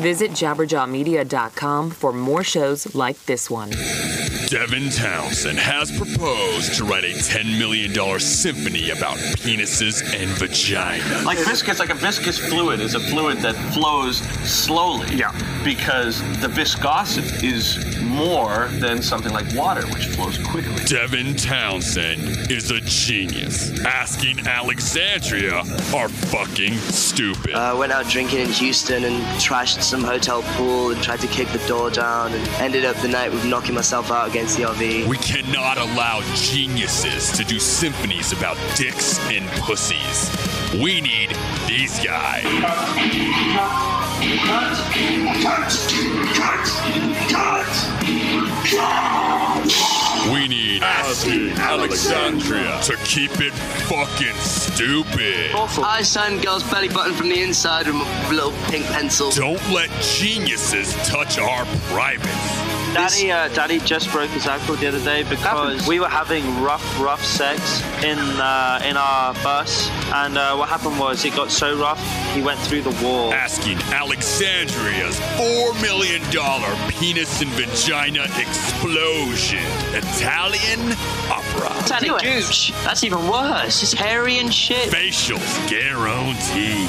[0.00, 3.70] Visit jabberjawmedia.com for more shows like this one.
[4.52, 11.22] Devin Townsend has proposed to write a $10 million symphony about penises and vagina.
[11.24, 15.14] Like viscous, like a viscous fluid is a fluid that flows slowly.
[15.14, 15.32] Yeah.
[15.64, 20.84] Because the viscosity is more than something like water, which flows quickly.
[20.84, 23.80] Devin Townsend is a genius.
[23.86, 25.60] Asking Alexandria
[25.94, 27.54] are fucking stupid.
[27.54, 31.48] I went out drinking in Houston and trashed some hotel pool and tried to kick
[31.48, 35.06] the door down and ended up the night with knocking myself out against the RV.
[35.08, 40.30] we cannot allow geniuses to do symphonies about dicks and pussies.
[40.74, 41.30] We need
[41.66, 42.44] these guys.
[48.72, 53.52] We need Asking Alexandria to keep it
[53.86, 55.52] fucking stupid.
[55.84, 59.30] I signed girl's belly button from the inside with a little pink pencil.
[59.30, 62.61] Don't let geniuses touch our privates.
[62.94, 67.00] Daddy, uh, Daddy just broke his ankle the other day because we were having rough,
[67.00, 71.74] rough sex in uh, in our bus, and uh, what happened was it got so
[71.80, 72.00] rough
[72.34, 73.32] he went through the wall.
[73.32, 76.20] Asking Alexandria's $4 million
[76.90, 79.64] penis and vagina explosion.
[79.94, 80.92] Italian
[81.30, 81.88] opera.
[81.88, 82.72] Daddy Do gooch.
[82.84, 83.82] That's even worse.
[83.82, 84.90] It's hairy and shit.
[84.90, 86.88] Facials guaranteed.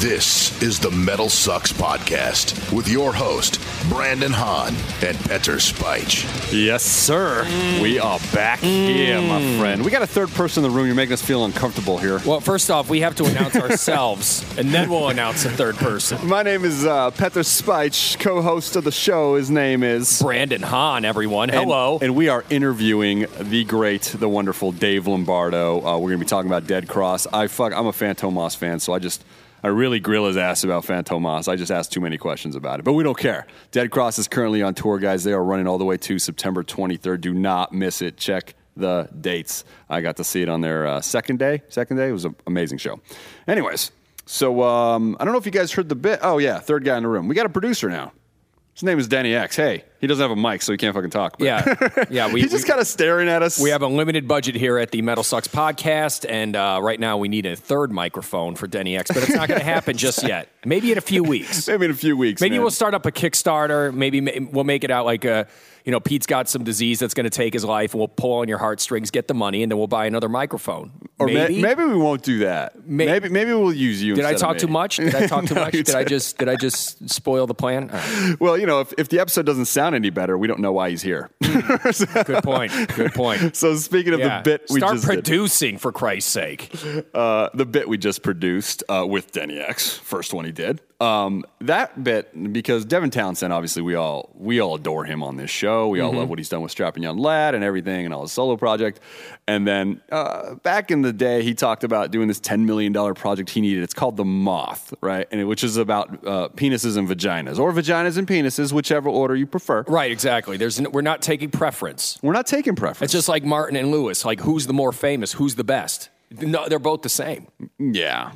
[0.00, 3.58] This is the Metal Sucks Podcast with your host,
[3.88, 6.26] Brandon Hahn and Petar Speich.
[6.52, 7.44] Yes, sir.
[7.80, 9.82] We are back here, my friend.
[9.82, 10.84] We got a third person in the room.
[10.84, 12.20] You're making us feel uncomfortable here.
[12.26, 16.26] Well, first off, we have to announce ourselves, and then we'll announce a third person.
[16.28, 19.36] My name is uh, Petar Speich, co-host of the show.
[19.36, 21.48] His name is Brandon Hahn, everyone.
[21.48, 21.98] And- Hello.
[22.02, 25.78] And, we are interviewing the great, the wonderful Dave Lombardo.
[25.78, 27.28] Uh, we're going to be talking about Dead Cross.
[27.32, 29.24] I fuck, I'm a Fantomas fan, so I just,
[29.62, 31.48] I really grill his ass about Fantomas.
[31.48, 33.46] I just asked too many questions about it, but we don't care.
[33.70, 35.24] Dead Cross is currently on tour, guys.
[35.24, 37.20] They are running all the way to September 23rd.
[37.20, 38.16] Do not miss it.
[38.16, 39.64] Check the dates.
[39.88, 41.62] I got to see it on their uh, second day.
[41.68, 42.08] Second day.
[42.08, 43.00] It was an amazing show.
[43.48, 43.90] Anyways,
[44.26, 46.20] so um, I don't know if you guys heard the bit.
[46.22, 47.26] Oh yeah, third guy in the room.
[47.26, 48.12] We got a producer now.
[48.76, 49.56] His name is Danny X.
[49.56, 51.38] Hey, he doesn't have a mic, so he can't fucking talk.
[51.38, 52.30] but- yeah, yeah.
[52.30, 53.58] We, He's just kind of staring at us.
[53.58, 57.16] we have a limited budget here at the Metal Sucks podcast, and uh, right now
[57.16, 60.22] we need a third microphone for Denny X, but it's not going to happen just
[60.28, 60.50] yet.
[60.66, 61.66] Maybe in a few weeks.
[61.68, 62.42] maybe in a few weeks.
[62.42, 62.60] Maybe man.
[62.60, 63.94] we'll start up a Kickstarter.
[63.94, 65.46] Maybe ma- we'll make it out like a,
[65.86, 68.34] you know, Pete's got some disease that's going to take his life, and we'll pull
[68.40, 70.90] on your heartstrings, get the money, and then we'll buy another microphone.
[71.18, 71.62] Or ma- maybe.
[71.62, 72.86] maybe we won't do that.
[72.86, 74.14] May- maybe maybe we'll use you.
[74.16, 74.96] Did I talk too much?
[74.96, 75.72] Did I talk too No, much?
[75.72, 77.88] Did I just did I just spoil the plan?
[77.88, 78.36] Right.
[78.40, 80.90] Well, you know, if, if the episode doesn't sound any better, we don't know why
[80.90, 81.30] he's here.
[81.40, 82.72] Good point.
[82.94, 83.56] Good point.
[83.62, 84.38] so speaking of Yeah.
[84.38, 86.70] the bit we Start just did, producing for Christ's sake.
[87.14, 90.80] uh, the bit we just produced uh, with Denny X, first one he did.
[90.98, 95.50] Um, that bit because Devin Townsend, obviously we all we all adore him on this
[95.50, 95.88] show.
[95.88, 96.18] We all Mm-hmm.
[96.20, 99.00] love what he's done with Strapping Young Lad and everything, and all his solo project.
[99.46, 103.12] And then uh, back in the day, he talked about doing this ten million dollar
[103.12, 103.82] project he needed.
[103.82, 105.28] It's called the Moth, right?
[105.30, 109.36] And it, which is about uh, penises and vaginas, or vaginas and penises, whichever order
[109.36, 109.82] you prefer.
[109.88, 110.56] Right, exactly.
[110.56, 112.18] There's n- we're not taking preference.
[112.22, 113.02] We're not taking preference.
[113.08, 114.24] It's just like Martin and Lewis.
[114.24, 115.32] Like who's the more famous?
[115.34, 116.08] Who's the best?
[116.40, 117.46] No, they're both the same.
[117.78, 118.32] yeah,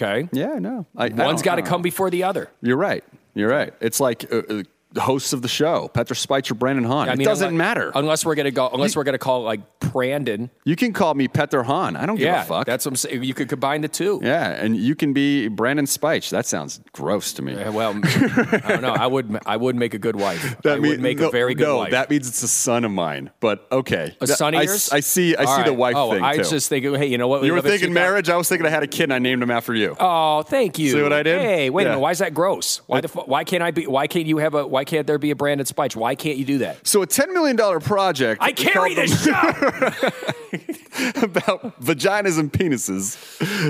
[0.00, 0.28] Okay.
[0.32, 0.86] yeah, no.
[0.96, 2.48] I, One's got to come before the other.
[2.62, 3.04] You're right.
[3.34, 3.74] You're right.
[3.80, 4.62] It's like uh, uh,
[4.98, 7.08] hosts of the show, Petra Spitzer, Brandon Hahn.
[7.08, 7.92] I it doesn't unless, matter.
[7.94, 8.68] unless we're gonna go.
[8.72, 10.50] Unless we're gonna call like Brandon.
[10.64, 11.96] you can call me Petar Hahn.
[11.96, 12.66] I don't give a fuck.
[12.66, 13.22] that's what I'm saying.
[13.24, 14.20] You could combine the two.
[14.22, 16.30] yeah, and you can be Brandon Speich.
[16.30, 17.54] That sounds gross to me.
[17.54, 18.92] Yeah, Well, I don't know.
[18.94, 19.38] I would.
[19.46, 20.56] I would make a good wife.
[20.66, 21.90] I would make no, a very good no, wife.
[21.92, 23.30] that means it's a son of mine.
[23.40, 24.90] But okay, a That- son of I, yours?
[24.92, 25.36] I see.
[25.36, 25.78] I All see the right.
[25.78, 26.38] wife oh, thing I too.
[26.40, 26.94] was just thinking.
[26.94, 27.42] Hey, you know what?
[27.44, 28.28] you were thinking marriage.
[28.28, 29.96] I was thinking I had a kid and I named him after you.
[29.98, 30.90] Oh, thank you.
[30.92, 31.40] See what I did?
[31.40, 31.88] Hey, wait Yeah.
[31.88, 32.00] a minute.
[32.00, 32.78] Why is that gross?
[32.86, 33.08] Why the?
[33.08, 33.86] Why can't I be?
[33.86, 34.66] Why can't you have a?
[34.66, 35.92] Why can't there be a Brandon Spike?
[35.92, 36.86] Why can't you do that?
[36.86, 38.42] So a ten million dollar project.
[38.42, 39.32] I carry this show.
[41.22, 43.16] about vaginas and penises.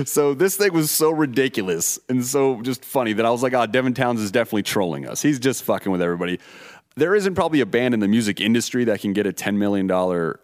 [0.07, 3.65] So this thing was so ridiculous and so just funny that I was like, oh,
[3.65, 5.21] Devin Towns is definitely trolling us.
[5.21, 6.39] He's just fucking with everybody.
[6.95, 9.87] There isn't probably a band in the music industry that can get a $10 million,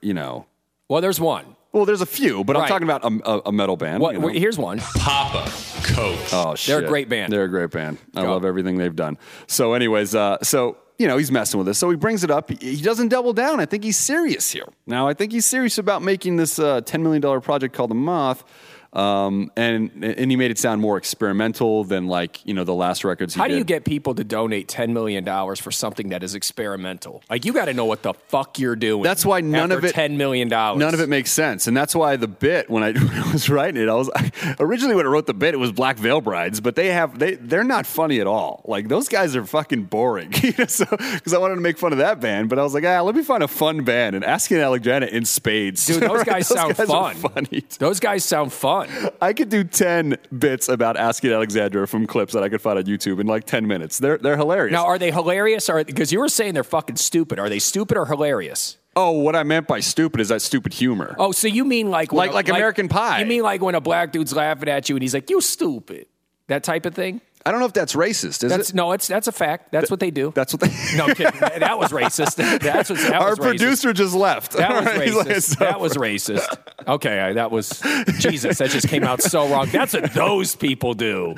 [0.01, 0.45] you know.
[0.87, 1.56] well, there's one.
[1.77, 2.67] Well, there's a few, but I'm Right.
[2.69, 4.01] talking about a, a, a metal band.
[4.01, 4.15] What?
[4.15, 4.27] you know.
[4.27, 4.79] Here's one.
[4.79, 5.49] Papa
[5.97, 6.33] Roach.
[6.33, 6.75] Oh, shit.
[6.75, 7.31] They're a great band.
[7.31, 7.97] They're a great band.
[8.15, 8.31] I Go.
[8.33, 9.17] love everything they've done.
[9.47, 11.77] So, anyways, uh, so you know he's messing with us.
[11.77, 12.49] So he brings it up.
[12.49, 13.59] He, he doesn't double down.
[13.59, 14.65] I think he's serious here.
[14.87, 17.95] Now, I think he's serious about making this uh, ten million dollar project called the
[17.95, 18.43] Moth.
[18.93, 23.03] Um, and and he made it sound more experimental than like you know the last
[23.03, 23.33] records.
[23.35, 23.59] He How do did.
[23.59, 27.21] you get people to donate ten million dollars for something that is experimental?
[27.29, 29.03] Like you got to know what the fuck you're doing.
[29.03, 30.79] That's why none of it ten million dollars.
[30.79, 33.49] None of it makes sense, and that's why the bit when I, when I was
[33.49, 34.09] writing it, I was
[34.59, 37.35] originally when I wrote the bit, it was Black Veil Brides, but they have they
[37.35, 38.61] they're not funny at all.
[38.65, 40.33] Like those guys are fucking boring.
[40.41, 42.73] you know, so because I wanted to make fun of that band, but I was
[42.73, 45.85] like, ah, let me find a fun band, and Asking Alexandria in spades.
[45.85, 46.25] Dude, those Right?
[46.25, 47.15] guys sound are fun.
[47.15, 47.63] funny.
[47.79, 48.76] Those guys sound fun.
[49.21, 52.85] I could do ten bits about Asking Alexandria from clips that I could find on
[52.85, 53.97] YouTube in like ten minutes.
[53.99, 54.71] They're they're hilarious.
[54.73, 55.69] Now, are they hilarious?
[55.69, 57.39] Or because you were saying they're fucking stupid?
[57.39, 58.77] Are they stupid or hilarious?
[58.99, 61.15] oh, what I meant by stupid is that stupid humor.
[61.19, 63.19] Oh, so you mean like when Like- like American Pie.
[63.19, 66.07] You mean like when a black dude's laughing at you and he's like, "You stupid,"
[66.47, 67.21] that type of thing.
[67.47, 68.43] I don't know if that's racist.
[68.43, 68.75] Is That's it?
[68.75, 69.71] no, it's that's a fact.
[69.71, 70.31] That's what they do.
[70.35, 70.67] That's what they.
[70.97, 71.39] no I'm kidding.
[71.59, 72.35] That was racist.
[72.35, 73.43] That's what that Our was racist.
[73.43, 74.51] producer just left.
[74.53, 74.85] That was
[75.17, 75.35] like, racist.
[75.35, 76.57] "It's that was racist.
[76.87, 77.81] Okay, I- that was
[78.19, 78.57] Jesus.
[78.59, 79.67] That just came out so wrong.
[79.71, 81.35] That's what those people do.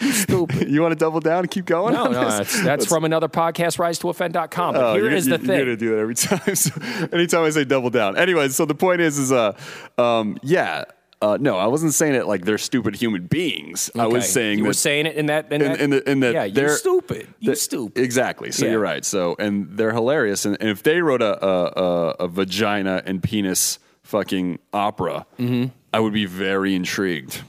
[0.00, 0.68] Stupid.
[0.70, 1.94] You want to double down and keep going?
[1.94, 4.74] No, on no, that's, that's from another podcast, rise to offend.com.
[4.74, 5.46] But Oh, here the thing.
[5.48, 6.54] You're gonna do that every time.
[6.54, 6.70] So,
[7.12, 8.16] anytime I say double down.
[8.16, 9.52] Anyway, so the point is, is uh,
[9.98, 10.84] um, yeah.
[11.24, 13.90] Uh, no, I wasn't saying it like they're stupid human beings.
[13.98, 16.10] I was saying you that were saying it in that in, in, that, in the
[16.10, 17.28] in the yeah, they're you stupid.
[17.40, 18.02] You're stupid.
[18.02, 18.52] Exactly.
[18.52, 18.72] So Yeah.
[18.72, 19.04] you're right.
[19.04, 20.44] So and they're hilarious.
[20.44, 25.70] And, and if they wrote a a, a, a vagina and penis fucking opera, Mm-hmm.
[25.94, 27.40] I would be very intrigued.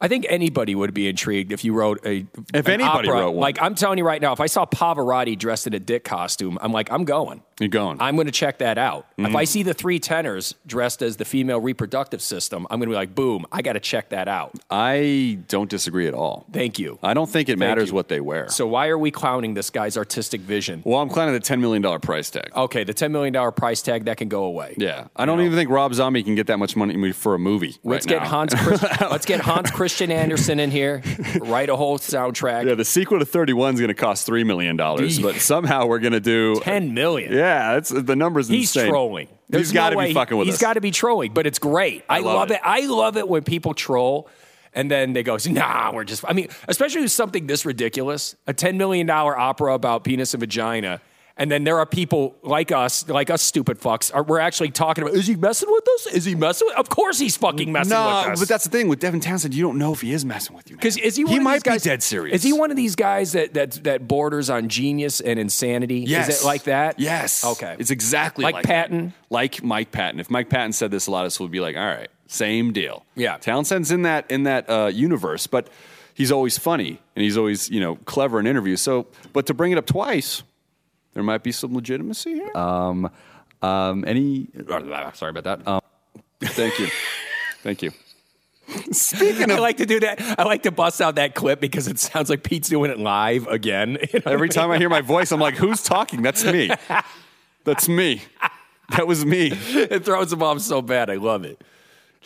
[0.00, 3.20] I think anybody would be intrigued if you wrote a If an anybody opera.
[3.20, 3.40] wrote one.
[3.40, 6.58] Like I'm telling you right now, if I saw Pavarotti dressed in a dick costume,
[6.60, 7.42] I'm like, I'm going.
[7.60, 7.98] You're going.
[8.00, 9.06] I'm going to check that out.
[9.16, 9.36] If Mm-hmm.
[9.36, 12.96] I see the three tenors dressed as the female reproductive system, I'm going to be
[12.96, 14.52] like, boom, I got to check that out.
[14.70, 16.46] I don't disagree at all.
[16.52, 16.98] Thank you.
[17.02, 17.94] I don't think it matters you.
[17.94, 18.48] what they wear.
[18.48, 20.82] So why are we clowning this guy's artistic vision?
[20.84, 22.50] well, I'm clowning the ten million dollar price tag.
[22.56, 24.74] Okay, the $10 million price tag that can go away.
[24.76, 27.76] Yeah, I don't even think Rob Zombie can get that much money for a movie.
[27.84, 28.28] Let's right get now.
[28.28, 28.54] Hans.
[28.54, 31.02] Chris, let's get Hans Christian Anderson in here.
[31.42, 32.64] Write a whole soundtrack.
[32.64, 35.98] Yeah, the sequel to 31 is going to cost three million dollars, but somehow we're
[35.98, 37.30] going to do Ten million.
[37.30, 38.48] Yeah, that's the numbers.
[38.48, 38.88] He's insane.
[38.88, 39.26] trolling.
[39.26, 40.60] He's There's got to no be fucking with He's us.
[40.62, 42.02] got to be trolling, but it's great.
[42.08, 42.54] I, love love it.
[42.54, 42.60] it.
[42.64, 44.26] I love it when people troll
[44.72, 46.24] and then they go, nah, we're just.
[46.26, 50.40] I mean, especially with something this ridiculous, a ten million dollar opera about penis and
[50.40, 51.02] vagina.
[51.36, 54.14] And then there are people like us, like us stupid fucks.
[54.14, 56.06] Are, we're actually talking about, is he messing with us?
[56.14, 58.38] Is he messing with Of course he's fucking messing with no, us.
[58.38, 59.52] but that's the thing with Devin Townsend.
[59.52, 60.76] You don't know if he is messing with you.
[60.76, 61.24] Because is he?
[61.24, 62.36] One He of might these guys, be dead serious.
[62.36, 66.00] Is he one of these guys that that that borders on genius and insanity?
[66.06, 66.28] Yes.
[66.28, 67.00] Is it like that?
[67.00, 67.44] Yes.
[67.44, 67.74] Okay.
[67.80, 69.06] It's exactly Like like, Patton?
[69.06, 69.14] that.
[69.30, 70.20] Like Mike Patton.
[70.20, 72.72] If Mike Patton said this, a lot of us would be like, all right, same
[72.72, 73.04] deal.
[73.16, 73.38] Yeah.
[73.38, 75.68] Townsend's in that in that uh, universe, but
[76.14, 78.80] he's always funny and he's always you know clever in interviews.
[78.80, 80.44] So, but to bring it up twice,
[81.14, 82.56] there might be some legitimacy here.
[82.56, 83.10] Um,
[83.62, 84.48] um, any?
[85.14, 85.66] Sorry about that.
[85.66, 85.80] Um,
[86.42, 86.88] Thank you.
[87.62, 87.92] Thank you.
[88.92, 90.20] Speaking of, I like to do that.
[90.38, 93.46] I like to bust out that clip because it sounds like Pete's doing it live
[93.46, 93.98] again.
[94.12, 94.32] You know?
[94.32, 96.22] Every time I hear my voice, I'm like, who's talking?
[96.22, 96.70] That's me.
[97.64, 98.22] That's me.
[98.90, 99.50] That was me.
[99.52, 101.10] it throws him off so bad.
[101.10, 101.62] I love it.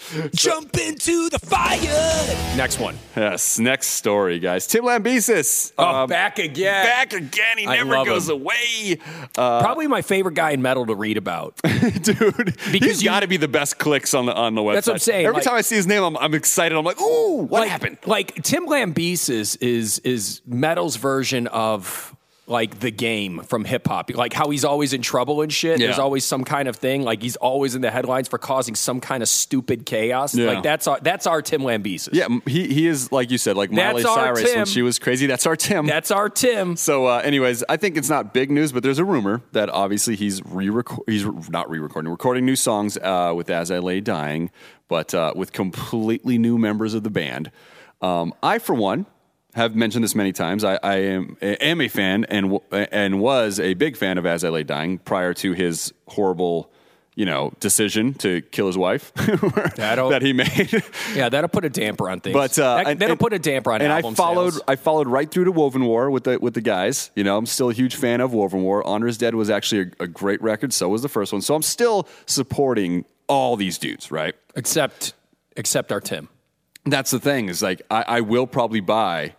[0.34, 2.56] Jump into the fire.
[2.56, 2.96] Next one.
[3.16, 3.58] Yes.
[3.58, 4.66] Next story, guys.
[4.66, 5.72] Tim Lambesis.
[5.78, 6.84] Oh, um, back again.
[6.84, 7.58] back again.
[7.58, 8.36] He I never goes him.
[8.36, 8.98] away.
[9.36, 11.60] Uh, Probably my favorite guy in metal to read about.
[12.02, 12.02] dude.
[12.02, 14.74] Because he's you- got to be the best clicks on the on the website.
[14.74, 16.76] That's what I'm saying, Every like- time I see his name, I'm, I'm excited.
[16.76, 17.98] I'm like, ooh, what like, happened?
[18.06, 22.14] Like Tim Lambesis is is metal's version of
[22.48, 24.10] like the game from hip hop.
[24.14, 25.78] Like how he's always in trouble and shit.
[25.78, 27.02] There's always some kind of thing.
[27.02, 30.34] Like he's always in the headlines for causing some kind of stupid chaos.
[30.34, 30.46] Yeah.
[30.46, 32.10] Like that's our that's our Tim Lambesis.
[32.12, 35.26] Yeah, he he is like you said, like Miley That's Cyrus when she was crazy.
[35.26, 35.86] That's our Tim.
[35.86, 36.76] That's our Tim.
[36.76, 40.16] So, uh, anyways, I think it's not big news, but there's a rumor that obviously
[40.16, 40.70] he's re
[41.06, 44.50] he's not re-recording, recording new songs uh, with As I Lay Dying,
[44.88, 47.50] but uh, with completely new members of the band.
[48.00, 49.06] Um, I, for one,
[49.54, 50.64] have mentioned this many times.
[50.64, 54.48] I, I am am a fan and and was a big fan of As I
[54.50, 56.70] Lay Dying prior to his horrible.
[57.16, 60.84] You know, decision to kill his wife that he made.
[61.16, 62.32] Yeah, that'll put a damper on things.
[62.32, 64.62] But uh, That- and- that'll and- put a damper on And I followed, sales.
[64.68, 67.10] I followed right through to Woven War with the with the guys.
[67.16, 68.86] You know, I'm still a huge fan of Woven War.
[68.86, 70.72] Honor is Dead was actually a, a great record.
[70.72, 71.42] So was the first one.
[71.42, 74.12] So I'm still supporting all these dudes.
[74.12, 74.36] Right.
[74.54, 75.14] except
[75.56, 76.28] except our Tim.
[76.86, 77.48] That's the thing.
[77.48, 79.34] Is like I, I will probably buy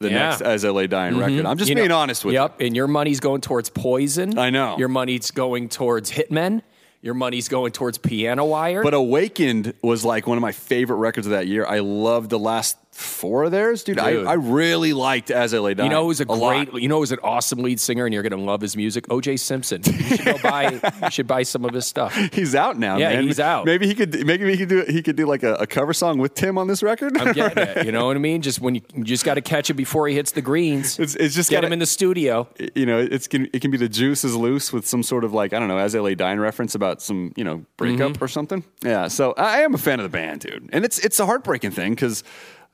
[0.00, 0.28] the Yeah.
[0.30, 1.20] next As I Lay Dying mm-hmm.
[1.22, 1.46] record.
[1.46, 2.40] I'm just You being know- honest with you.
[2.40, 4.38] Yep, and your money's going towards Poison.
[4.38, 4.76] I know.
[4.78, 6.62] Your money's going towards Hitmen.
[7.00, 8.82] Your money's going towards Piano Wire.
[8.82, 11.64] But Awakened was like one of my favorite records of that year.
[11.64, 13.98] I loved the last four of theirs, dude.
[13.98, 14.26] I, Dude.
[14.26, 15.90] I really liked As I Lay Dying.
[15.90, 16.70] You know who's a lot.
[16.70, 19.06] great, you know who's an awesome lead singer, and you're going to love his music.
[19.10, 19.36] O.J.
[19.36, 19.82] Simpson.
[19.84, 20.80] You should go buy.
[21.02, 22.14] you should buy some of his stuff.
[22.32, 22.96] He's out now.
[22.98, 23.24] Yeah, man.
[23.24, 23.64] he's out.
[23.66, 24.26] Maybe he could.
[24.26, 24.84] Maybe he could do.
[24.88, 27.16] He could do like a, a cover song with Tim on this record.
[27.18, 27.68] I'm getting it.
[27.88, 28.42] You know what I mean?
[28.42, 30.98] Just when you, you just got to catch him before he hits the greens.
[30.98, 32.48] It's, it's just Get gotta- him in the studio.
[32.74, 35.32] you know, it's can, it can be the juice is loose with some sort of
[35.32, 38.24] like I don't know, as LA Dine reference about some you know breakup Mm-hmm.
[38.24, 38.64] or something.
[38.82, 41.70] Yeah, so I am a fan of the band, dude, and it's it's a heartbreaking
[41.70, 42.24] thing because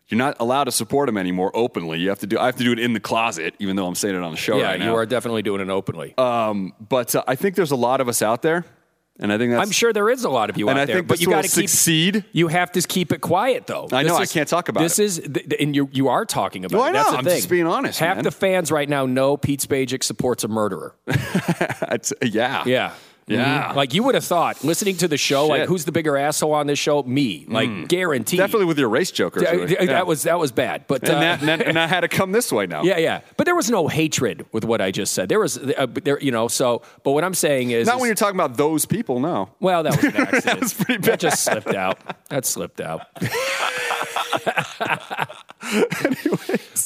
[0.09, 1.99] you're not allowed to support him anymore openly.
[1.99, 3.95] You have to do I have to do it in the closet, even though I'm
[3.95, 4.91] saying it on the show Yeah, right now.
[4.91, 6.15] you are definitely doing it openly.
[6.17, 8.65] but uh, I think there's a lot of us out there,
[9.19, 10.85] and I think that's I'm sure there is a lot of you and out I
[10.87, 11.69] there, think but you got to keep.
[11.71, 12.25] succeed.
[12.33, 13.89] You have to keep it quiet, though.
[13.93, 15.05] I know, I can't talk about this it.
[15.05, 16.93] is, th- and you you are talking about Well, I it.
[16.95, 17.13] That's know.
[17.13, 17.37] the I'm thing.
[17.37, 18.25] just being honest, Half man.
[18.25, 20.95] the fans right now know Pete Spajic supports a murderer.
[22.23, 22.93] Yeah, Yeah.
[23.27, 23.71] Yeah.
[23.73, 23.77] Mhm.
[23.77, 26.67] Like you would have thought, listening to the show, like who's the bigger asshole on
[26.67, 27.03] this show?
[27.05, 27.47] Me.
[27.49, 28.39] Like guaranteed.
[28.39, 29.41] definitely with your race joker.
[29.41, 29.67] Th- Joey.
[29.67, 29.87] th- Yeah.
[29.87, 30.85] That was that was bad.
[30.87, 32.83] But and, uh, that, and, that- and I had to come this way now.
[32.83, 33.21] yeah, yeah.
[33.39, 35.31] But there was no hatred with what I just said.
[35.31, 36.49] There was uh, there, you know.
[36.49, 39.21] So, but what I'm saying is, Not when you're talking about those people.
[39.21, 39.49] No.
[39.59, 40.45] well, that was an accident.
[40.45, 41.99] that was pretty That just slipped out.
[42.29, 43.07] That slipped out.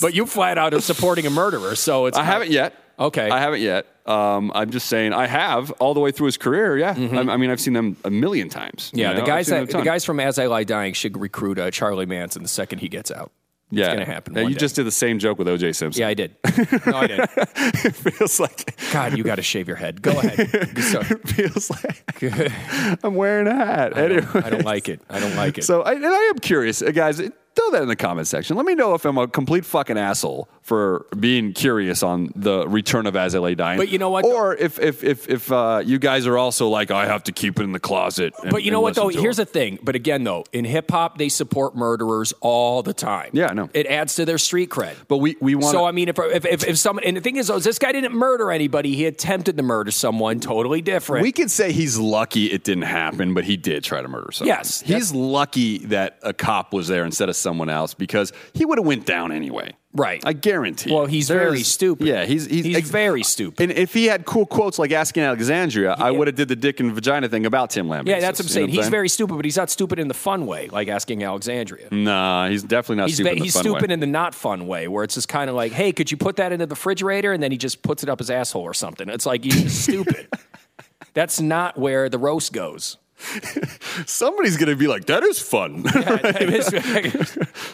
[0.01, 2.75] But you flat out are supporting a murderer, so it's I haven't yet.
[2.99, 3.29] Okay.
[3.29, 3.87] I haven't yet.
[4.09, 6.79] Um, I'm just saying I have all the way through his career.
[6.79, 6.95] Yeah.
[6.97, 8.89] I, I mean, I've seen them a million times.
[8.89, 8.99] Mm-hmm.
[8.99, 9.23] Yeah, you the know?
[9.25, 12.43] I've guys that the guys from As I Lay Dying should recruit uh, Charlie Manson
[12.43, 13.31] the second he gets out.
[13.71, 14.61] Yeah, it's gonna happen Yeah, you day.
[14.61, 16.01] just did the same joke with OJ Simpson.
[16.01, 16.35] Yeah, I did.
[16.87, 17.31] No, I didn't.
[17.37, 20.01] it feels like God, you got to shave your head.
[20.01, 20.39] Go ahead.
[20.55, 22.23] It feels like
[23.05, 23.95] I'm wearing a hat.
[23.95, 25.03] I don't, I don't like it.
[25.11, 25.65] I don't like it.
[25.65, 27.21] So I, and I am curious, uh, guys.
[27.59, 28.57] Throw that in the comment section.
[28.57, 33.07] Let me know if I'm a complete fucking asshole for being curious on the return
[33.07, 33.79] of As I Lay Dying.
[33.79, 36.93] But you know what, Or if if if if uh, you guys are also like,
[36.93, 38.33] I have to keep it in the closet.
[38.43, 39.09] and- But you know what though?
[39.09, 39.47] Here's them.
[39.47, 39.79] the thing.
[39.83, 43.31] But again though, in hip hop, they support murderers all the time.
[43.33, 43.71] Yeah, I know.
[43.75, 44.95] It adds to their street cred.
[45.09, 45.73] But we we want.
[45.73, 47.79] So I mean, if if if, if someone and the thing is, though, is this
[47.81, 48.95] guy didn't murder anybody.
[48.95, 50.39] He attempted to murder someone.
[50.39, 51.23] Totally different.
[51.25, 54.55] We could say he's lucky it didn't happen, but he did try to murder someone.
[54.57, 58.79] Yes, he's lucky that a cop was there instead of someone else because he would
[58.79, 59.75] have went down anyway.
[59.95, 60.23] Right.
[60.27, 60.93] I guarantee.
[60.93, 62.07] Well, he's very stupid.
[62.07, 63.63] Yeah, he's he's, He's very stupid.
[63.71, 66.79] And if he had cool quotes like asking Alexandria, I would have did the dick
[66.79, 68.07] and vagina thing about Tim Lamb.
[68.07, 68.69] yeah, that's what I'm saying.
[68.69, 71.89] He's very stupid, but he's not stupid in the fun way, like asking Alexandria.
[71.91, 73.31] Nah, he's definitely not He's, stupid.
[73.31, 73.95] ve- in the he's stupid way.
[73.95, 76.37] in the not fun way, where it's just kind of like, hey, could you put
[76.37, 77.33] that into the refrigerator?
[77.33, 79.09] And then he just puts it up his asshole or something.
[79.09, 80.29] It's like, he's stupid.
[81.15, 82.99] That's not where the roast goes.
[84.07, 85.83] Somebody's gonna be like, "That is fun.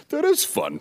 [0.09, 0.81] that is fun."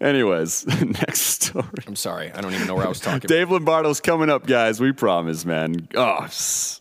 [0.00, 1.66] Anyways, next story.
[1.86, 2.30] I'm sorry.
[2.32, 4.80] I don't even know where I was talking Dave Lombardo's coming up, guys.
[4.80, 5.88] We promise, man.
[5.96, 6.28] Oh,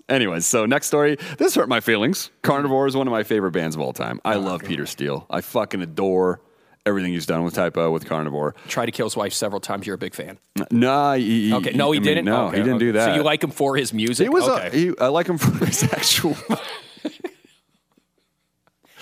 [0.08, 1.18] anyways, so next story.
[1.40, 2.30] This hurt my feelings.
[2.44, 4.22] Carnivore is one of my favorite bands of all time.
[4.24, 5.26] I oh, love Peter Steele.
[5.30, 6.40] I fucking adore
[6.86, 8.56] everything he's done with Type O with Carnivore.
[8.68, 9.88] Tried to kill his wife several times.
[9.88, 10.38] You're a big fan.
[10.70, 11.72] No, he, Okay.
[11.72, 12.26] No, he I mean, didn't.
[12.26, 13.06] No, Okay, he didn't do that.
[13.06, 14.26] So you like him for his music?
[14.26, 14.48] He was.
[14.48, 14.68] okay.
[14.68, 16.36] A, he, I like him for his actual.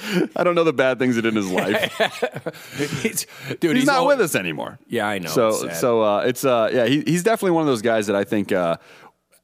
[0.36, 1.94] I don't know the bad things he did in his life.
[3.02, 3.26] He's-
[3.60, 4.80] dude, he's, not al- with us anymore.
[4.88, 5.30] Yeah, I know.
[5.30, 8.16] So It's so uh, it's uh yeah he, he's definitely one of those guys that
[8.16, 8.78] I think uh,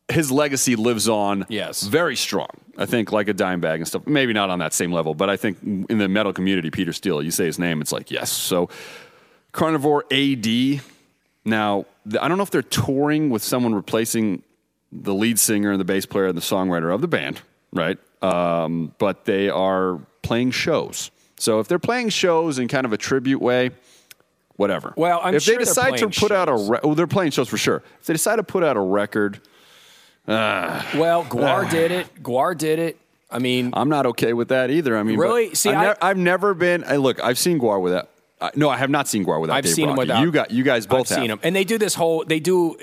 [0.10, 1.46] his legacy lives on.
[1.50, 1.84] Yes.
[1.84, 2.50] very strong.
[2.78, 4.06] I think like a Dimebag and stuff.
[4.08, 7.22] Maybe not on that same level, but I think in the metal community, Peter Steele.
[7.24, 8.32] You say his name, it's like yes.
[8.32, 8.70] So
[9.52, 10.82] Carnivore AD.
[11.46, 11.86] Now
[12.22, 14.44] I don't know if they're touring with someone replacing
[14.92, 17.42] the lead singer and the bass player and the songwriter of the band,
[17.74, 17.98] right?
[18.22, 21.10] Um, but they are playing shows.
[21.40, 23.72] So if they're playing shows in kind of a tribute way,
[24.56, 24.94] whatever.
[24.98, 27.48] Well, I'm if sure they decide to put out a, re- oh, they're playing shows
[27.48, 27.84] for sure.
[28.02, 29.40] If they decide to put out a record,
[30.28, 32.24] well, Gwar did it.
[32.24, 32.98] Gwar did it.
[33.30, 34.98] I mean, I'm not okay with that either.
[34.98, 35.54] I mean, Really?
[35.54, 36.84] See, I've, I- nev- I've never been.
[36.86, 38.10] I, look, I've seen Gwar without.
[38.40, 39.56] Uh, no, I have not seen Gwar without.
[39.56, 40.22] I've Dave seen him without.
[40.22, 40.52] You got.
[40.52, 41.24] You guys both I've have.
[41.24, 42.24] seen him, and they do this whole.
[42.24, 42.78] They do.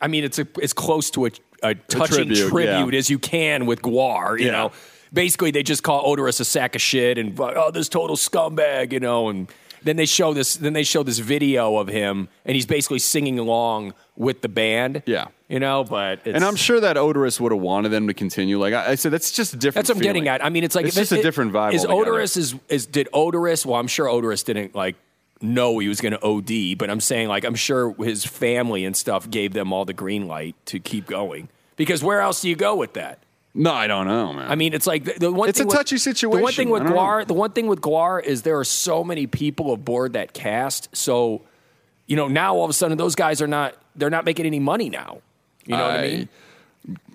[0.00, 1.30] I mean, it's a, it's close to a,
[1.62, 2.98] a touching tribute, tribute, yeah.
[2.98, 4.38] as you can with Gwar.
[4.40, 4.52] You Yeah.
[4.52, 4.72] know,
[5.12, 8.92] basically they just call Oderus a sack of shit and oh, this total scumbag.
[8.92, 9.48] You know, and
[9.82, 10.56] then they show this.
[10.56, 15.02] Then they show this video of him, and he's basically singing along with the band.
[15.06, 15.26] Yeah.
[15.48, 18.58] you know, but it's, And I'm sure that Oderus would have wanted them to continue.
[18.58, 19.86] Like I, I said, that's just a different.
[19.86, 20.44] That's what I'm getting at.
[20.44, 21.74] I mean, it's like it's just it- a different vibe.
[21.74, 22.18] Is altogether.
[22.18, 23.64] Oderus is is did Oderus?
[23.66, 24.96] Well, I'm sure Oderus didn't like
[25.42, 28.96] know he was going to OD, but I'm saying like I'm sure his family and
[28.96, 31.50] stuff gave them all the green light to keep going.
[31.76, 33.18] Because where else do you go with that?
[33.58, 34.50] No, I don't know, man.
[34.50, 35.48] I mean, it's like the, the one.
[35.48, 37.00] It's thing a with- touchy The one thing with I don't know.
[37.00, 40.94] Gwar, the one thing with Gwar is there are so many people aboard that cast.
[40.94, 41.42] So,
[42.06, 43.74] you know, now all of a sudden those guys are not.
[43.96, 45.18] They're not making any money now.
[45.64, 46.28] You know what I I- mean?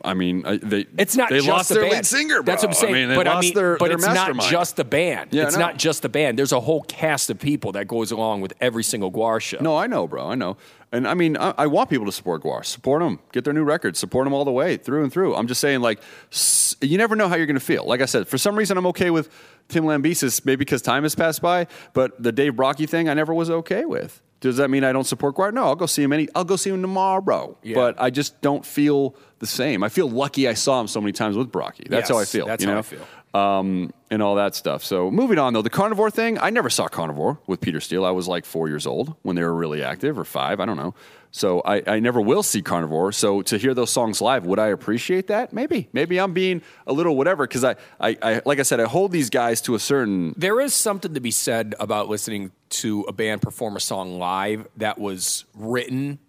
[0.04, 1.94] I mean, they It's not they just lost the their band.
[1.94, 2.44] lead singer.
[2.44, 2.94] That's what I'm saying.
[2.94, 5.30] I mean, they but I lost mean, their, but their it's not just the band.
[5.32, 5.62] Yeah, it's know.
[5.68, 6.38] not just the band.
[6.38, 9.60] There's a whole cast of people that goes along with every single Gwar show.
[9.62, 10.28] No, I know, bro.
[10.28, 10.58] I know.
[10.94, 12.66] And I mean, I, I want people to support Gwar.
[12.66, 13.20] Support them.
[13.32, 13.98] Get their new records.
[13.98, 15.36] Support them all the way through and through.
[15.36, 17.86] I'm just saying, like, s- you never know how you're going to feel.
[17.86, 19.30] Like I said, for some reason, I'm okay with
[19.70, 21.68] Tim Lambesis, maybe because time has passed by.
[21.94, 24.22] But the Dave Brockie thing, I never was okay with.
[24.42, 25.54] Does that mean I don't support Gwar?
[25.54, 26.28] No, I'll go see him any.
[26.36, 27.58] I'll go see him tomorrow.
[27.64, 27.76] Yeah.
[27.76, 29.84] But I just don't feel the same.
[29.84, 31.88] I feel lucky I saw him so many times with Brockie.
[31.88, 32.48] That's how I feel.
[32.48, 32.80] that's you how know?
[32.80, 33.08] I feel.
[33.34, 34.84] Um, and all that stuff.
[34.84, 38.06] So moving on though, the carnivore thing, I never saw carnivore with Peter Steele.
[38.06, 40.78] I was like four years old when they were really active, or five, I don't
[40.78, 40.94] know.
[41.32, 43.14] So I, I never will see carnivore.
[43.14, 45.54] So to hear those songs live, would I appreciate that?
[45.54, 45.88] Maybe.
[45.94, 49.14] Maybe I'm being a little whatever because I, I, I, like I said, I hold
[49.14, 50.34] these guys to a certain.
[50.36, 54.68] There is something to be said about listening to a band perform a song live
[54.78, 56.20] that was written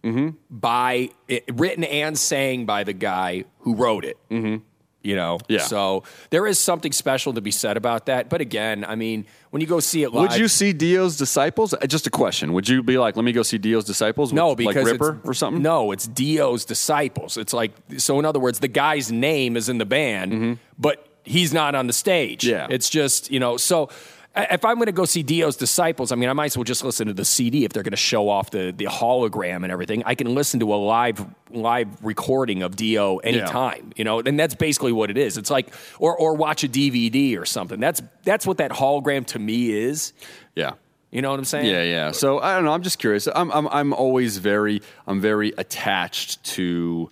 [0.51, 4.19] by it, written and sang by the guy who wrote it.
[4.31, 4.63] Mm-hmm.
[5.03, 5.63] You know, Yeah.
[5.63, 8.29] So there is something special to be said about that.
[8.29, 11.75] But again, I mean, when you go see it live, Would you see Dio's Disciples?
[11.75, 12.53] Uh, Just a question.
[12.53, 14.31] Would you be like, let me go see Dio's Disciples?
[14.31, 15.63] with, No, because like Ripper or something.
[15.63, 17.37] No, it's Dio's disciples.
[17.37, 18.19] It's like so.
[18.19, 21.93] In other words, the guy's name is in the band, but he's not on the
[21.93, 22.43] stage.
[22.43, 22.51] Mm-hmm.
[22.51, 22.67] Yeah.
[22.71, 23.57] it's just you know.
[23.57, 23.89] So
[24.35, 26.85] if I'm going to go see Dio's disciples, I mean, I might as well just
[26.85, 30.03] listen to the CD if they're going to show off the the hologram and everything.
[30.07, 33.93] I can listen to a live live recording of Dio anytime.
[33.97, 35.37] You know, and that's basically what it is.
[35.37, 37.79] It's like or or watch a DVD or something.
[37.79, 40.13] That's that's what that hologram to me is.
[40.55, 40.73] Yeah.
[41.11, 41.67] You know what I'm saying?
[41.67, 42.11] Yeah, yeah.
[42.13, 42.73] So I don't know.
[42.73, 43.29] I'm just curious.
[43.35, 47.11] I'm, I'm, I'm always very, I'm very attached to,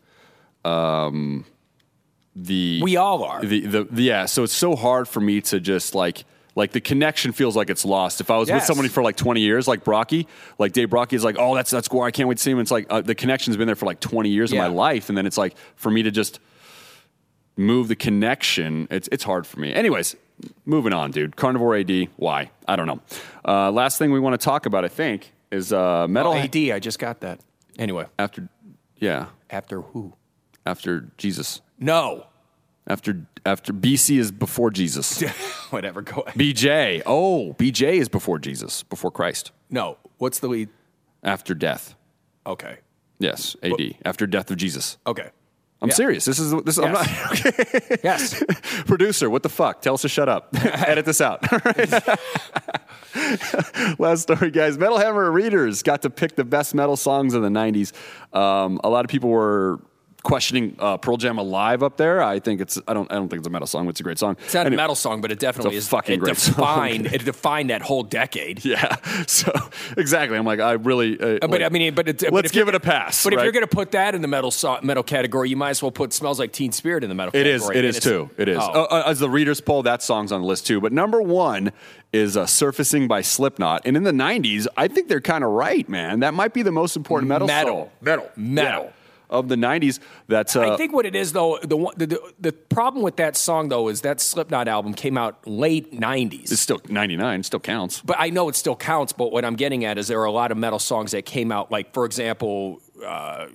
[0.64, 1.44] um,
[2.34, 3.44] the We all are.
[3.44, 4.24] the, the, the yeah.
[4.24, 6.24] So it's so hard for me to just like,
[6.56, 8.20] like the connection feels like it's lost.
[8.20, 10.26] If I was with somebody for like 20 years, like Brockie,
[10.58, 12.06] like Dave Brockie is like, oh, that's that's Gwar.
[12.06, 12.58] I can't wait to see him.
[12.58, 14.64] It's like uh, the connection's been there for like 20 years Yeah.
[14.66, 16.40] of my life, and then it's like for me to just
[17.56, 18.88] move the connection.
[18.90, 19.72] It's it's hard for me.
[19.72, 20.16] Anyways,
[20.64, 21.36] moving on, dude.
[21.36, 22.08] Carnivore AD.
[22.16, 22.50] Why?
[22.66, 23.00] I don't know.
[23.46, 26.56] Uh, last thing we want to talk about, I think, is uh, metal Oh, AD,
[26.56, 27.40] I just got that.
[27.78, 28.48] Anyway, after.
[28.96, 30.12] Yeah, after who?
[30.66, 31.62] after Jesus.
[31.78, 32.26] No.
[32.86, 35.20] After after BC is before Jesus.
[35.70, 36.02] Whatever.
[36.02, 36.38] Go ahead.
[36.38, 37.02] BJ.
[37.06, 39.52] Oh, BJ is before Jesus, before Christ.
[39.70, 39.96] No.
[40.18, 40.68] What's the lead?
[41.22, 41.94] After death.
[42.46, 42.78] Okay.
[43.18, 43.96] Yes, AD.
[44.04, 44.96] After death of Jesus.
[45.06, 45.28] Okay.
[45.82, 45.94] I'm Yeah.
[45.94, 46.24] serious.
[46.24, 46.78] This is this.
[46.78, 47.44] I'm Yes.
[47.44, 48.04] not.
[48.04, 48.44] Yes.
[48.86, 49.80] Producer, what the fuck?
[49.82, 50.48] Tell us to shut up.
[50.54, 51.42] Edit this out.
[53.98, 54.78] Last story, guys.
[54.78, 57.92] Metal Hammer readers got to pick the best metal songs of the '90s.
[58.36, 59.80] Um, a lot of people were
[60.22, 62.22] questioning uh, Pearl Jam "Alive" up there.
[62.22, 62.78] I think it's.
[62.88, 63.10] I don't.
[63.10, 63.84] I don't think it's a metal song.
[63.86, 64.36] But it's a great song.
[64.44, 64.74] It's not Anyway.
[64.74, 65.88] a metal song, but it definitely It's a is.
[65.88, 66.54] fucking it great song.
[66.54, 67.06] defined.
[67.12, 68.64] it defined that whole decade.
[68.64, 68.96] Yeah.
[69.26, 69.52] So
[69.96, 70.36] exactly.
[70.36, 71.18] I'm like, I really.
[71.20, 73.22] Uh, Uh, But like, I mean, but it's, let's if give it a pass.
[73.24, 75.70] But if you're going to put that in the metal so, metal category, you might
[75.70, 77.30] as well put "Smells Like Teen Spirit" in the metal.
[77.34, 77.62] It is.
[77.62, 77.76] category.
[77.76, 78.30] It I mean, is it's- too.
[78.36, 78.58] It is.
[78.60, 78.70] Oh.
[78.82, 80.80] Uh, uh, as the readers poll, that song's on the list too.
[80.80, 81.72] But number one
[82.12, 85.88] is uh, "Surfacing" by Slipknot, and in the '90s, I think they're kind of right,
[85.88, 86.20] man.
[86.20, 87.76] That might be the most important metal Metal.
[87.76, 87.90] song.
[88.00, 88.84] metal, Metal.
[88.84, 88.90] Yeah.
[89.30, 89.98] Of the '90s.
[90.28, 93.16] That's uh, I think what it is though, the, one- the the the problem with
[93.16, 96.52] that song though is that Slipknot album came out late '90s.
[96.52, 97.42] it's still '99.
[97.44, 98.00] Still counts.
[98.02, 99.12] but I know it still counts.
[99.12, 101.50] But what I'm getting at is there are a lot of metal songs that came
[101.50, 103.46] out, like for example, uh,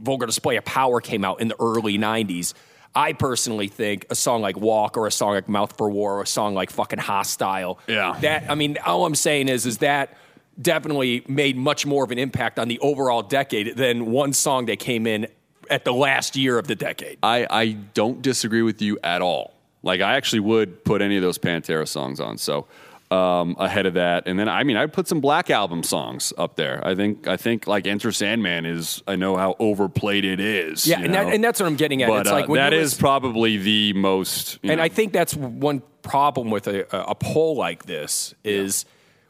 [0.00, 2.54] "Vulgar Display of Power" came out in the early '90s.
[2.94, 6.22] I personally think a song like "Walk" or a song like "Mouth for War" or
[6.22, 8.16] a song like "Fucking Hostile." Yeah.
[8.20, 10.16] that I mean, all I'm saying is, is that
[10.60, 14.78] definitely made much more of an impact on the overall decade than one song that
[14.78, 15.28] came in
[15.70, 17.18] at the last year of the decade.
[17.22, 19.54] I, I don't disagree with you at all.
[19.82, 22.38] Like I actually would put any of those Pantera songs on.
[22.38, 22.66] So
[23.10, 26.56] um, ahead of that, and then I mean I'd put some Black Album songs up
[26.56, 26.86] there.
[26.86, 29.02] I think I think like Enter Sandman is.
[29.06, 30.86] I know how overplayed it is.
[30.86, 32.08] Yeah, and, that, and that's what I'm getting at.
[32.08, 34.58] but it's uh, like when that listen- probably the most.
[34.62, 38.84] and know, I think that's one problem with a, a poll like this is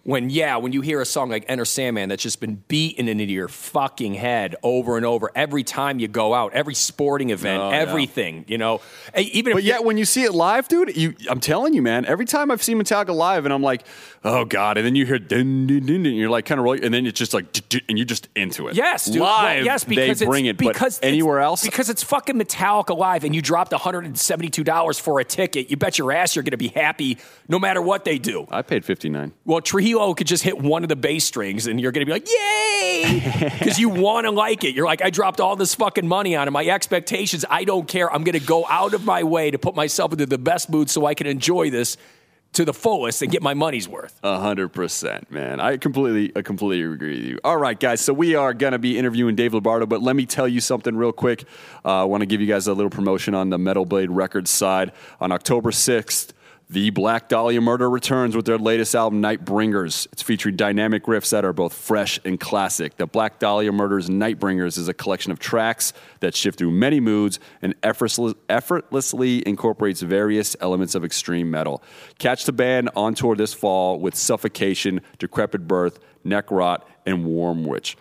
[0.08, 3.24] when yeah, when you hear a song like Enter Sandman that's just been beaten into
[3.24, 7.68] your fucking head over and over every time you go out, every sporting event, Oh,
[7.68, 7.76] yeah.
[7.76, 8.80] everything, you know,
[9.14, 12.06] even But yet, when you see it live, dude, you, I'm telling you, man.
[12.06, 13.84] Every time I've seen Metallica live, and I'm like,
[14.24, 16.84] oh god, and then you hear dun, dun, dun, and you're like kind of rolling,
[16.84, 17.44] and then it's just like,
[17.86, 18.76] and you're just into it.
[18.76, 19.20] Yes, dude.
[19.20, 19.56] live.
[19.58, 23.24] Well, yes, they because bring it's, it, because anywhere else, because it's fucking Metallica live,
[23.24, 25.70] and you dropped one hundred and seventy-two dollars for a ticket.
[25.70, 28.46] You bet your ass you're going to be happy no matter what they do.
[28.50, 29.32] I paid 59.
[29.44, 32.12] Well, Trujillo could just hit one of the bass strings, and you're going to be
[32.12, 34.74] like, "Yay!" Because you want to like it.
[34.74, 36.50] You're like, "I dropped all this fucking money on it.
[36.50, 37.44] My expectations.
[37.48, 38.12] I don't care.
[38.12, 40.90] I'm going to go out of my way to put myself into the best mood
[40.90, 41.96] so I can enjoy this."
[42.54, 44.18] to the fullest and get my money's worth.
[44.22, 45.60] A hundred percent, man.
[45.60, 47.40] I completely, I completely agree with you.
[47.44, 48.00] All right, guys.
[48.00, 51.12] So we are gonna be interviewing Dave Lombardo, but let me tell you something real
[51.12, 51.44] quick.
[51.84, 54.50] Uh, I want to give you guys a little promotion on the Metal Blade Records
[54.50, 54.92] side.
[55.20, 56.32] On October sixth,
[56.70, 60.06] the Black Dahlia Murder returns with their latest album, Nightbringers.
[60.12, 62.98] It's featuring dynamic riffs that are both fresh and classic.
[62.98, 67.40] The Black Dahlia Murders Nightbringers is a collection of tracks that shift through many moods
[67.62, 71.82] and effortlessly incorporates various elements of extreme metal.
[72.18, 77.96] Catch the band on tour this fall with Suffocation, Decrepit Birth, Necrot, and Wormwitch.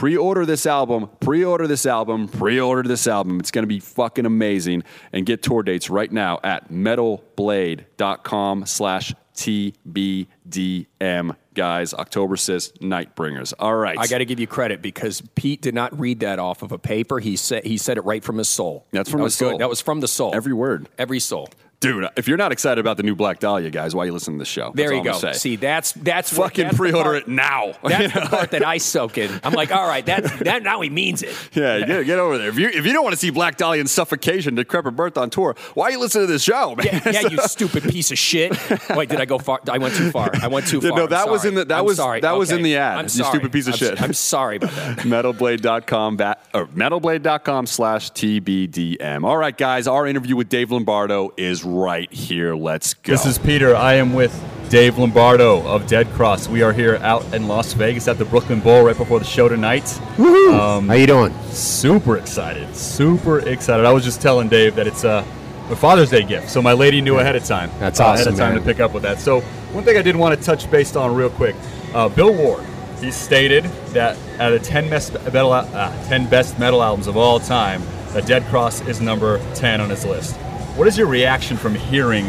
[0.00, 3.38] Pre-order this album, pre-order this album, pre-order this album.
[3.38, 4.82] It's going to be fucking amazing.
[5.12, 11.36] And get tour dates right now at metalblade.com slash TBDM.
[11.52, 13.52] Guys, October 6th, Nightbringers.
[13.58, 13.98] All right.
[13.98, 16.78] I got to give you credit because Pete did not read that off of a
[16.78, 17.18] paper.
[17.18, 18.86] He said he said it right from his soul.
[18.92, 19.50] That's from that his was good.
[19.50, 19.58] soul.
[19.58, 20.34] That was from the soul.
[20.34, 20.88] Every word.
[20.96, 21.50] Every soul.
[21.80, 24.36] Dude, if you're not excited about the new Black Dahlia, guys, why are you listening
[24.36, 24.70] to the show?
[24.74, 25.12] There you go.
[25.32, 27.72] See, that's that's what- Fucking that's pre-order part- it now.
[27.82, 29.30] That's the part that I soak in.
[29.42, 31.34] I'm like, all right, that that now he means it.
[31.54, 32.48] Yeah, get, get over there.
[32.50, 35.30] If you if you don't want to see Black Dahlia and Suffocation, Decrepit Birth on
[35.30, 36.86] tour, why are you listening to this show, man?
[36.86, 38.52] Yeah, yeah, you stupid piece of shit.
[38.90, 39.60] Wait, did I go far?
[39.70, 40.30] I went too far.
[40.34, 40.90] I went too far.
[40.96, 42.20] no, I'm that was in the- that I'm was- sorry.
[42.20, 44.02] that was in the ad, I'm you stupid piece of I'm, shit.
[44.02, 44.98] I'm sorry about that.
[44.98, 51.64] metalblade.com bat, or metalblade.com slash tbdm all right guys our interview with dave lombardo is
[51.74, 53.74] right here let's go This is Peter.
[53.76, 54.32] I am with
[54.70, 56.48] Dave Lombardo of Dead Cross.
[56.48, 59.48] We are here out in Las Vegas at the Brooklyn Bowl right before the show
[59.48, 59.82] tonight.
[60.16, 60.54] Woohoo!
[60.58, 61.34] Um, How you doing?
[61.50, 62.74] Super excited.
[62.76, 63.84] Super excited.
[63.86, 65.24] I was just telling Dave that it's a,
[65.70, 67.70] a Father's Day gift, so my lady knew ahead of time.
[67.78, 68.62] That's uh, awesome, Ahead of time man.
[68.62, 69.18] to pick up with that.
[69.20, 69.40] So
[69.72, 71.56] one thing I did want to touch based on real quick.
[71.94, 72.64] Uh, Bill Ward.
[73.00, 77.40] He stated that out of 10 best metal, uh, 10 best metal albums of all
[77.40, 80.36] time, that Dead Cross is number 10 on his list.
[80.80, 82.28] What is your reaction from hearing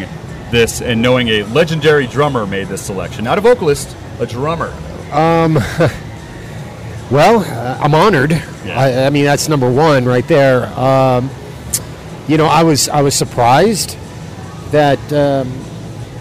[0.51, 3.23] this and knowing a legendary drummer made this selection?
[3.23, 4.73] Not a vocalist, a drummer.
[5.13, 5.53] Um,
[7.09, 8.33] well, uh, I'm honored.
[8.65, 10.65] I, I mean, that's number one right there.
[10.77, 11.29] Um,
[12.27, 13.97] you know, I was I was surprised
[14.71, 15.49] that um,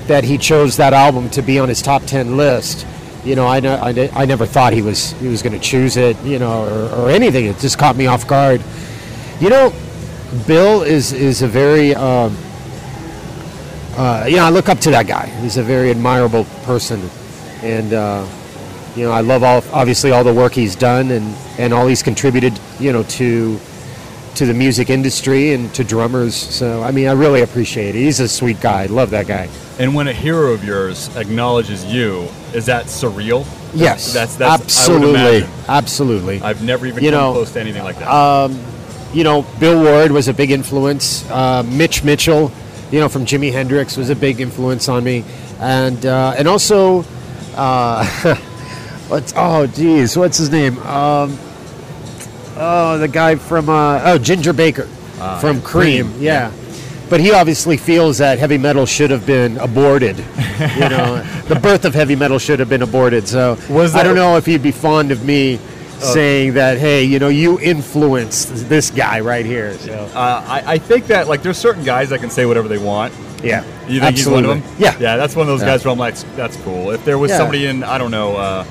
[0.06, 2.86] that he chose that album to be on his top ten list.
[3.24, 6.16] You know, I, I, I never thought he was he was going to choose it.
[6.22, 7.46] You know, or, or anything.
[7.46, 8.62] It just caught me off guard.
[9.40, 9.72] You know,
[10.46, 12.36] Bill is is a very um,
[13.96, 15.26] uh, you know I look up to that guy.
[15.42, 17.00] He's a very admirable person,
[17.62, 18.26] and uh,
[18.94, 22.02] you know I love all obviously all the work he's done and and all he's
[22.02, 22.58] contributed.
[22.78, 23.58] You know to
[24.36, 26.36] to the music industry and to drummers.
[26.36, 27.98] So I mean I really appreciate it.
[27.98, 28.86] He's a sweet guy.
[28.86, 29.48] Love that guy.
[29.80, 33.46] And when a hero of yours acknowledges you, is that surreal?
[33.74, 36.40] Yes, that's, that's I absolutely, absolutely.
[36.42, 38.08] I've never even You come know, close to anything like that.
[38.08, 38.60] Um,
[39.12, 41.28] you know, Bill Ward was a big influence.
[41.30, 42.52] Uh, Mitch Mitchell,
[42.90, 45.24] you know, from Jimi Hendrix, was a big influence on me,
[45.58, 47.04] and uh, and also,
[47.56, 48.04] uh,
[49.08, 50.78] what's oh geez, what's his name?
[50.78, 51.38] Um,
[52.56, 54.88] oh, the guy from uh, oh Ginger Baker
[55.20, 56.52] Ah, from Cream, Cream, yeah.
[57.10, 60.16] But he obviously feels that heavy metal should have been aborted.
[60.16, 63.26] You know, the birth of heavy metal should have been aborted.
[63.26, 65.58] So Was I don't know if he'd be fond of me
[66.00, 69.74] saying that, hey, you know, you influenced this guy right here.
[69.78, 72.78] So Uh, I, I think that like there's certain guys that can say whatever they
[72.78, 73.12] want.
[73.42, 74.62] yeah, You think he's one of them?
[74.78, 75.68] Yeah, Yeah, that's one of those Yeah.
[75.68, 76.90] guys where I'm like, that's cool.
[76.90, 77.38] If there was Yeah.
[77.38, 78.64] somebody in, I don't know, uh,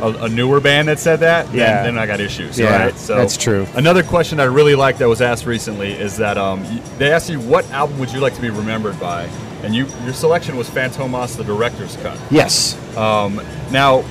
[0.00, 1.82] a, a newer band that said that, then- Yeah.
[1.82, 2.56] then, I got issues.
[2.58, 2.96] Yeah, right?
[2.98, 3.66] So that's true.
[3.74, 6.64] Another question I really like that was asked recently is that um,
[6.98, 9.26] they asked you what album would you like to be remembered by,
[9.64, 12.16] and you your selection was Fantomas, the director's cut.
[12.30, 12.76] Yes.
[12.96, 13.40] Um,
[13.72, 14.04] now,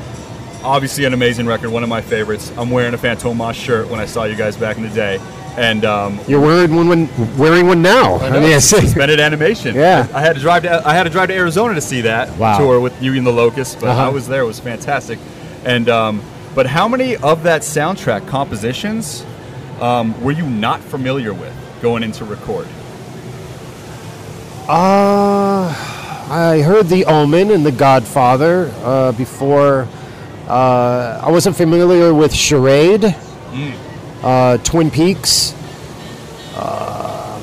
[0.64, 2.52] obviously an amazing record, one of my favorites.
[2.58, 5.20] I'm wearing a Fantomas shirt when I saw you guys back in the day,
[5.58, 8.16] and um, You're wearing one, when, wearing one now.
[8.16, 9.76] I, I mean, suspended animation.
[9.76, 10.08] Yeah.
[10.14, 12.58] I had to drive to I had to drive to Arizona to see that Wow.
[12.60, 14.06] tour with you and the Locust, but Uh-huh.
[14.08, 14.42] I was there.
[14.42, 15.20] It was fantastic.
[15.66, 16.22] And um,
[16.56, 19.26] but how many of that soundtrack compositions
[19.82, 22.68] um, were you not familiar with going into record?
[24.70, 25.74] Uh,
[26.30, 29.88] I heard The Omen and The Godfather uh, before.
[30.48, 33.02] Uh, I wasn't familiar with Charade,
[33.52, 33.74] Mm.
[34.24, 35.54] uh, Twin Peaks.
[36.56, 37.42] Um,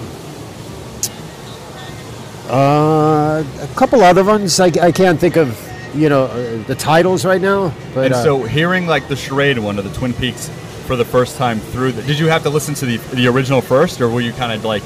[2.50, 4.58] uh, a couple other ones.
[4.60, 5.58] I, I can't think of,
[5.94, 7.72] you know, uh, the titles right now.
[7.94, 10.48] But and uh, so hearing like the charade one of the Twin Peaks
[10.86, 13.60] for the first time through, the, did you have to listen to the the original
[13.60, 14.82] first, or were you kind of like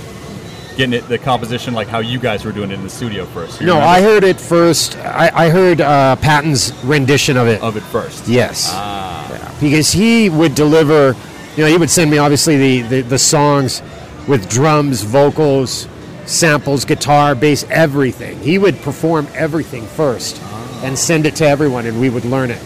[0.78, 3.60] getting it the composition like how you guys were doing it in the studio first?
[3.60, 3.88] You no, remember?
[3.90, 4.96] I heard it first.
[4.98, 7.60] I, I heard uh, Patton's rendition of it.
[7.60, 8.26] of it first.
[8.28, 8.70] Yes.
[8.72, 9.54] Ah.
[9.60, 11.14] because he would deliver
[11.56, 13.82] you know he would send me obviously the, the, the songs
[14.26, 15.88] with drums vocals
[16.28, 18.38] samples, guitar, bass, everything.
[18.40, 20.40] He would perform everything first
[20.82, 22.60] and send it to everyone, and we would learn it.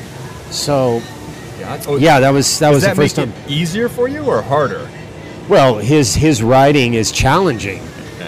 [0.50, 1.00] So,
[1.86, 3.30] Oh, yeah, that was that was the first time.
[3.46, 4.90] it easier for you or harder?
[5.48, 7.80] Well, his his writing is challenging.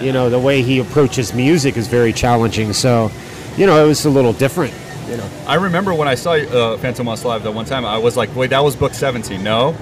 [0.03, 2.73] You know, the way he approaches music is very challenging.
[2.73, 3.11] So,
[3.57, 4.73] you know, it was a little different.
[5.09, 8.17] You know, I remember when I saw uh, Fantomas live that one time, I was
[8.17, 9.43] like, wait, that was book 17.
[9.43, 9.75] No,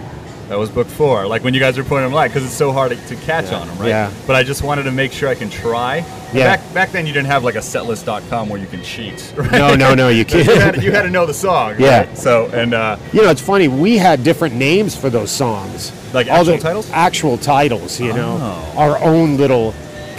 [0.49, 1.26] that was book four.
[1.28, 3.52] Like when you guys were putting them live, because it's so hard to, to catch
[3.54, 3.88] on them, right?
[3.88, 4.12] Yeah.
[4.28, 5.97] But I just wanted to make sure I can try.
[6.34, 6.58] Yeah.
[6.58, 9.34] Back, back then, you didn't have like a setlist.com where you can cheat.
[9.38, 9.52] Right?
[9.54, 10.45] No, no, no, you can't.
[10.45, 11.76] you, had, you had to know the song.
[11.80, 11.99] Yeah.
[12.02, 12.17] Right?
[12.17, 13.69] So, and uh, you know, it's funny.
[13.69, 16.91] We had different names for those songs, Like All actual titles?
[16.91, 17.99] Actual titles.
[18.02, 18.73] You know, Oh.
[18.78, 19.73] our own little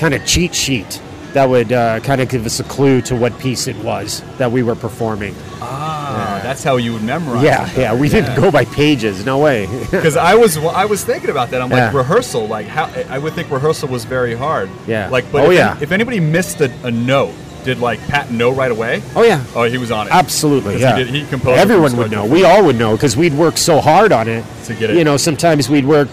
[0.04, 1.00] kind of cheat sheet
[1.32, 4.52] that would uh, kind of give us a clue to what piece it was that
[4.52, 5.34] we were performing.
[5.62, 7.42] ah, that's how you would memorize.
[7.42, 7.78] Yeah, it.
[7.78, 7.94] yeah.
[7.94, 9.24] We didn't go by pages.
[9.24, 9.66] No way.
[9.90, 11.62] Because I was I was thinking about that.
[11.62, 11.96] I'm like Yeah.
[11.96, 12.46] rehearsal.
[12.46, 14.68] Like how I would think rehearsal was very hard.
[14.86, 15.08] Yeah.
[15.08, 15.78] Like, but Oh, if, yeah.
[15.80, 17.32] if anybody missed a, a note,
[17.64, 19.02] did like Pat know right away?
[19.16, 19.42] Oh yeah.
[19.56, 20.12] Oh, he was on it.
[20.12, 20.98] Absolutely, yeah.
[20.98, 21.58] He, did, he composed.
[21.58, 22.26] Everyone would know.
[22.26, 24.44] We all would know because we'd work so hard on it.
[24.66, 24.96] To get it.
[24.98, 26.08] You know, sometimes we'd work,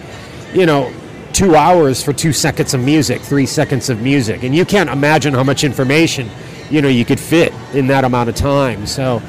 [0.54, 0.92] you know,
[1.34, 5.34] two hours for two seconds of music, three seconds of music, and you can't imagine
[5.34, 6.30] how much information,
[6.70, 8.86] you know, you could fit in that amount of time.
[8.86, 9.22] So,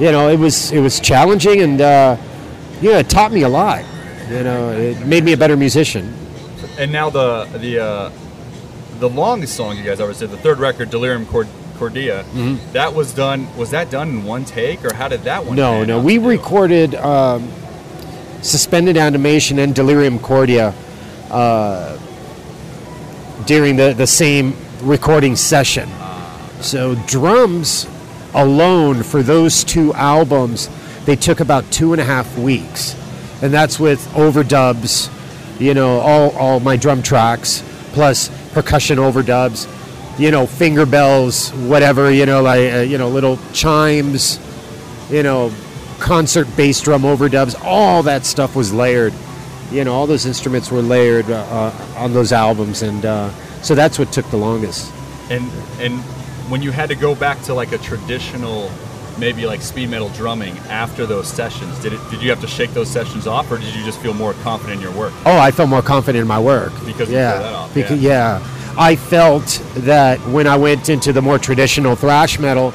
[0.00, 2.16] you know, it was it was challenging, and uh,
[2.80, 3.84] yeah, it taught me a lot.
[4.28, 6.12] You know, it made me a better musician.
[6.78, 8.10] And now the the uh,
[8.98, 12.24] the longest song you guys ever did, the third record, Delirium Cord- Cordia.
[12.34, 12.58] Mhm.
[12.72, 13.46] That was done.
[13.56, 15.56] Was that done in one take, or how did that one?
[15.56, 16.00] No, no.
[16.00, 17.48] We recorded um,
[18.42, 20.74] Suspended Animation and Delirium Cordia
[21.30, 21.98] uh,
[23.46, 25.88] during the, the same recording session.
[26.60, 27.86] So, drums
[28.34, 30.68] alone for those two albums,
[31.04, 32.94] they took about two and a half weeks.
[33.42, 35.10] And that's with overdubs,
[35.60, 37.62] you know, all, all my drum tracks,
[37.92, 39.70] plus percussion overdubs,
[40.18, 44.40] you know, finger bells, whatever, you know, like, uh, you know, little chimes,
[45.10, 45.52] you know,
[45.98, 49.12] concert bass drum overdubs, all that stuff was layered.
[49.70, 53.30] You know, all those instruments were layered uh, uh, on those albums, and uh,
[53.62, 54.92] so that's what took the longest.
[55.30, 55.50] And
[55.80, 56.00] and
[56.50, 58.70] when you had to go back to like a traditional,
[59.18, 62.00] maybe like speed metal drumming after those sessions, did it?
[62.10, 64.80] Did you have to shake those sessions off, or did you just feel more confident
[64.80, 65.12] in your work?
[65.24, 66.72] Oh, I felt more confident in my work.
[66.84, 68.52] Because yeah, pulled that off, Becau- yeah.
[68.78, 72.72] I felt that when I went into the more traditional thrash metal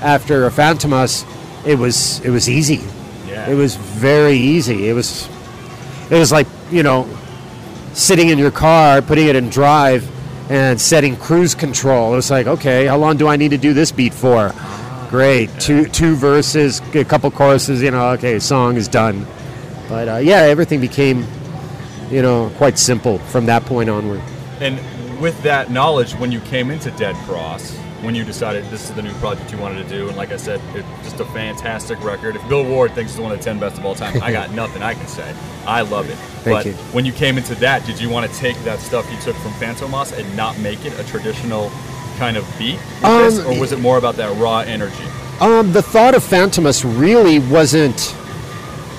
[0.00, 1.24] after a Fantomas,
[1.66, 2.82] it was it was easy.
[3.28, 3.48] Yeah.
[3.48, 4.88] It was very easy.
[4.88, 5.28] It was
[6.10, 7.08] it was like you know
[7.92, 10.08] sitting in your car, putting it in drive,
[10.50, 12.12] and setting cruise control.
[12.12, 14.54] It was like, okay, how long do I need to do this beat for?
[15.08, 17.82] Great, two two verses, a couple choruses.
[17.82, 19.26] You know, okay, song is done.
[19.88, 21.24] But uh, yeah, everything became,
[22.10, 24.20] you know, quite simple from that point onward.
[24.60, 24.80] And
[25.20, 29.02] with that knowledge, when you came into Dead Cross, when you decided this is the
[29.02, 32.36] new project you wanted to do, and like I said, it's just a fantastic record.
[32.36, 34.52] If Bill Ward thinks it's one of the 10 best of all time, I got
[34.54, 35.34] nothing I can say.
[35.66, 36.14] I love it.
[36.14, 36.72] Thank but you.
[36.94, 39.50] when you came into that, did you want to take that stuff you took from
[39.54, 41.68] Fantomas and not make it a traditional
[42.16, 45.04] kind of beat with this, Um, or was it more about that raw energy?
[45.40, 48.14] Um, the thought of Fantomas really wasn't,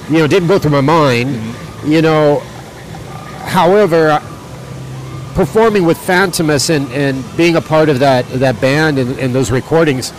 [0.10, 1.56] you know, didn't go through my mind.
[1.86, 2.40] You know,
[3.46, 4.22] however,
[5.38, 9.52] performing with Fantomas and, and being a part of that that band and, and those
[9.52, 10.12] recordings,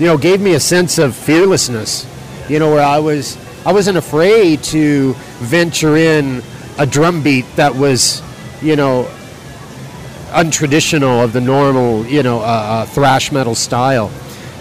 [0.00, 2.04] you know, gave me a sense of fearlessness.
[2.48, 6.42] You know, where I was I wasn't afraid to venture in
[6.76, 8.20] a drum beat that was,
[8.62, 9.04] you know,
[10.32, 14.10] untraditional of the normal, you know, uh, uh, thrash metal style.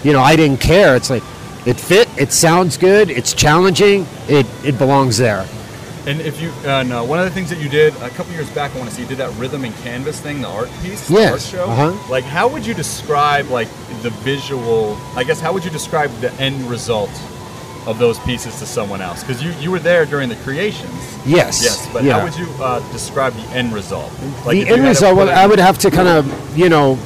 [0.03, 0.95] You know, I didn't care.
[0.95, 1.23] It's like
[1.65, 5.47] it fit, it sounds good, it's challenging, it it belongs there.
[6.05, 8.49] And if you, uh, no, one of the things that you did a couple years
[8.49, 11.07] back, I want to see, you did that rhythm and canvas thing, the art piece,
[11.07, 11.63] the art show.
[11.69, 12.11] uh-huh.
[12.11, 13.69] Like, how would you describe like
[14.01, 14.97] the visual?
[15.15, 17.09] I guess how would you describe the end result
[17.85, 19.21] of those pieces to someone else?
[19.23, 20.91] Because you you were there during the creations.
[21.25, 22.19] Yes, Yes, but yeah.
[22.19, 24.11] how would you uh, describe the end result?
[24.21, 26.97] if the end result, well, I would have to kind of, you know,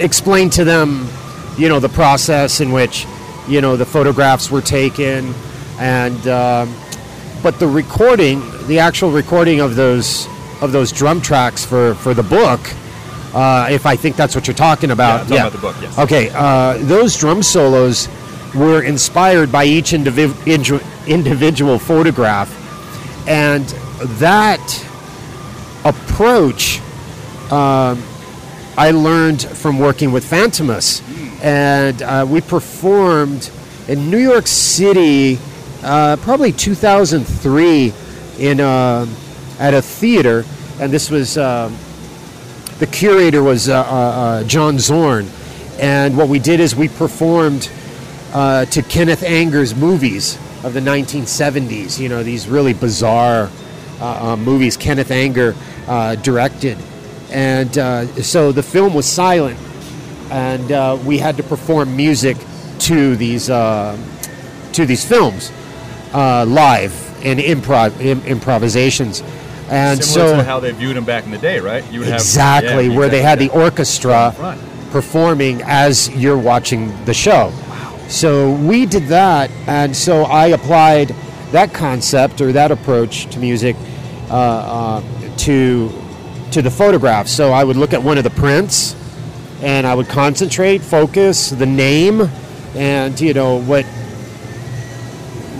[0.00, 1.08] explain to them,
[1.56, 3.06] you know, the process in which,
[3.46, 5.32] you know, the photographs were taken,
[5.78, 6.74] and um,
[7.44, 10.26] but the recording, the actual recording of those
[10.62, 12.60] of those drum tracks for for the book.
[13.34, 15.76] Uh, if I think that's what you're talking Yeah, about, I'm talking about the book,
[15.82, 15.98] yes.
[15.98, 18.08] Okay, uh, those drum solos
[18.54, 22.48] were inspired by each indivi- indiv- individual photograph,
[23.28, 23.64] and
[24.20, 24.64] that
[25.84, 26.80] approach
[27.52, 28.02] um,
[28.78, 31.02] I learned from working with Fantomas.
[31.42, 33.50] And uh, we performed
[33.86, 35.38] in New York City,
[35.84, 37.92] uh, probably 2003,
[38.38, 39.06] in uh,
[39.58, 40.44] at a theater,
[40.80, 41.76] and this was um
[42.78, 45.28] the curator was uh, uh, uh, John Zorn,
[45.80, 47.70] and what we did is we performed
[48.32, 52.00] uh, to Kenneth Anger's movies of the 1970s.
[52.00, 53.48] You know, these really bizarre
[54.00, 55.54] uh, uh, movies Kenneth Anger
[55.86, 56.76] uh, directed,
[57.30, 59.58] and uh, so the film was silent,
[60.30, 62.36] and uh, we had to perform music
[62.80, 63.96] to these uh,
[64.72, 65.52] to these films
[66.14, 69.22] uh, live and improv im- improvisations.
[69.68, 71.84] And Similar so to how they viewed him back in the day, right?
[71.90, 74.60] You would have exactly yeah, where they had the orchestra front.
[74.90, 77.50] performing as you're watching the show.
[77.68, 77.98] Wow.
[78.08, 81.08] So we did that, and so I applied
[81.52, 83.74] that concept or that approach to music
[84.30, 85.90] uh, uh, to
[86.52, 87.32] to the photographs.
[87.32, 88.94] So I would look at one of the prints,
[89.62, 92.28] and I would concentrate, focus, the name,
[92.74, 93.86] and you know what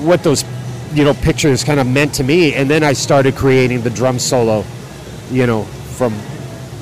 [0.04, 0.44] what those
[0.92, 4.18] you know pictures kind of meant to me, and then I started creating the drum
[4.18, 4.64] solo,
[5.30, 6.14] you know, from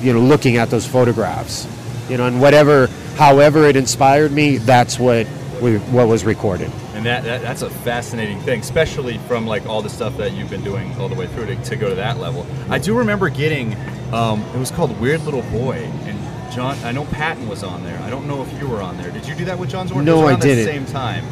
[0.01, 1.67] you know looking at those photographs,
[2.09, 5.27] you know, and whatever, however it inspired me, that's what
[5.61, 6.71] we, what was recorded.
[6.93, 10.49] And that, that that's a fascinating thing, especially from like all the stuff that you've
[10.49, 12.45] been doing all the way through to, to go to that level.
[12.69, 13.75] I do remember getting
[14.13, 16.77] um, it was called Weird Little Boy, and John.
[16.83, 17.99] I know Patton was on there.
[18.01, 19.09] I don't know if you were on there.
[19.09, 20.05] Did you do that with John Zorn?
[20.05, 20.65] No, I didn't.
[20.65, 21.25] The same time.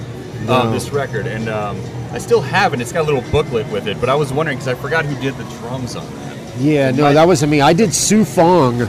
[0.45, 0.53] No.
[0.53, 1.79] Um, this record, and um,
[2.11, 2.81] I still have it.
[2.81, 5.19] It's got a little booklet with it, but I was wondering because I forgot who
[5.21, 6.37] did the drums on that.
[6.57, 7.61] Yeah, no, that wasn't me.
[7.61, 8.81] I did Xu Feng,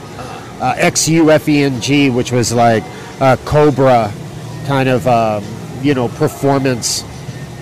[0.63, 2.83] uh, X U F E N G, which was like
[3.21, 4.13] a Cobra
[4.67, 5.45] kind of, um,
[5.83, 7.05] you know, performance,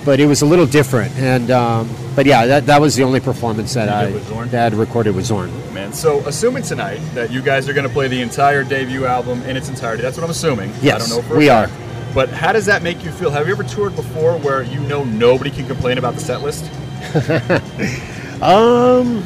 [0.05, 1.13] but it was a little different.
[1.17, 4.11] And um, but yeah, that, that was the only performance that I
[4.47, 5.51] that I recorded with Zorn.
[5.75, 9.43] Man, so assuming tonight that you guys are going to play the entire debut album
[9.43, 10.71] in its entirety, that's what I'm assuming.
[10.71, 11.73] I Yes, don't know for a we fact.
[11.73, 11.90] are.
[12.15, 13.31] But how does that make you feel?
[13.31, 16.71] Have you ever toured before where you know nobody can complain about the set list?
[18.43, 19.23] Um,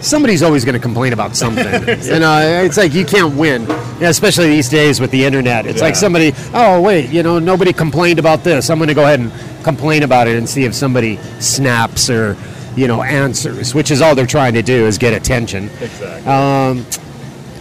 [0.00, 1.64] somebody's always going to complain about something.
[2.02, 3.66] you know, it's like you can't win,
[4.00, 5.66] yeah, especially these days with the internet.
[5.66, 8.70] It's like somebody, oh wait, you know, nobody complained about this.
[8.70, 12.36] I'm going to go ahead and complain about it and see if somebody snaps or
[12.76, 15.64] you know answers, which is all they're trying to do is get attention.
[15.80, 16.32] Exactly.
[16.32, 16.86] Um,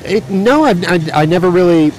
[0.04, 1.92] it, no, I've, I, I never really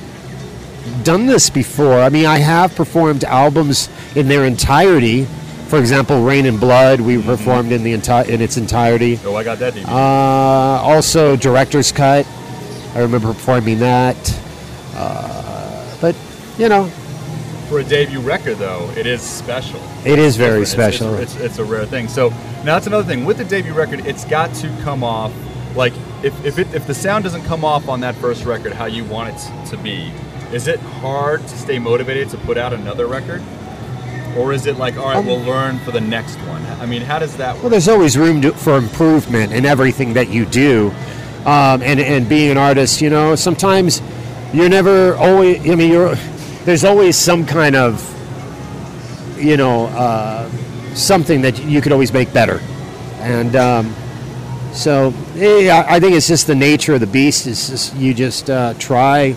[1.04, 2.00] done this before.
[2.00, 5.24] I mean, I have performed albums in their entirety.
[5.68, 9.18] For example, Reign in Blood, we performed in the enti- in its entirety.
[9.24, 9.86] Oh, I got that DVD.
[9.86, 12.26] Uh, also, director's cut.
[12.94, 14.16] I remember performing that.
[14.94, 16.16] Uh, but
[16.58, 16.86] you know,
[17.68, 19.80] For a debut record, though, it is special.
[20.06, 21.14] It is very It's- it's- special.
[21.16, 22.08] It's, it's, a rare thing.
[22.08, 22.30] So
[22.64, 23.26] now that's another thing.
[23.26, 25.32] With the debut record, it's got to come off
[25.76, 28.86] like if if, it, if the sound doesn't come off on that first record how
[28.86, 30.10] you want it to be,
[30.52, 33.42] is it hard to stay motivated to put out another record?
[34.36, 36.64] Or is it like, all right, Um, we'll learn for the next one?
[36.80, 37.64] I mean, how does that work?
[37.64, 40.92] well, there's always room to, for improvement in everything that you do.
[41.46, 44.02] Um, and and being an artist, you know, sometimes
[44.52, 45.58] you're never always.
[45.70, 46.14] I mean, you're
[46.64, 48.02] there's always some kind of
[49.38, 50.50] you know uh,
[50.94, 52.60] something that you could always make better,
[53.20, 53.94] and um,
[54.74, 57.46] so yeah, I think it's just the nature of the beast.
[57.46, 59.34] Is just, you just uh, try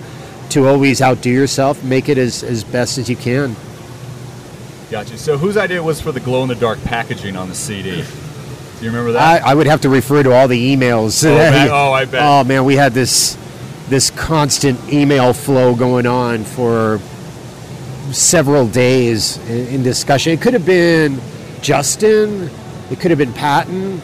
[0.52, 3.56] to always outdo yourself, make it as, as best as you can.
[4.90, 5.18] Gotcha.
[5.18, 8.04] So whose idea was for the glow in the dark packaging on the CD?
[8.82, 9.44] Do you remember that?
[9.44, 11.26] I, I would have to refer to all the emails.
[11.26, 11.70] Oh, man.
[11.72, 12.22] Oh, I bet.
[12.22, 13.38] Oh man, we had this
[13.88, 17.00] this constant email flow going on for
[18.12, 20.34] several days in, in discussion.
[20.34, 21.22] It could have been
[21.62, 22.50] Justin,
[22.90, 24.02] it could have been Patton,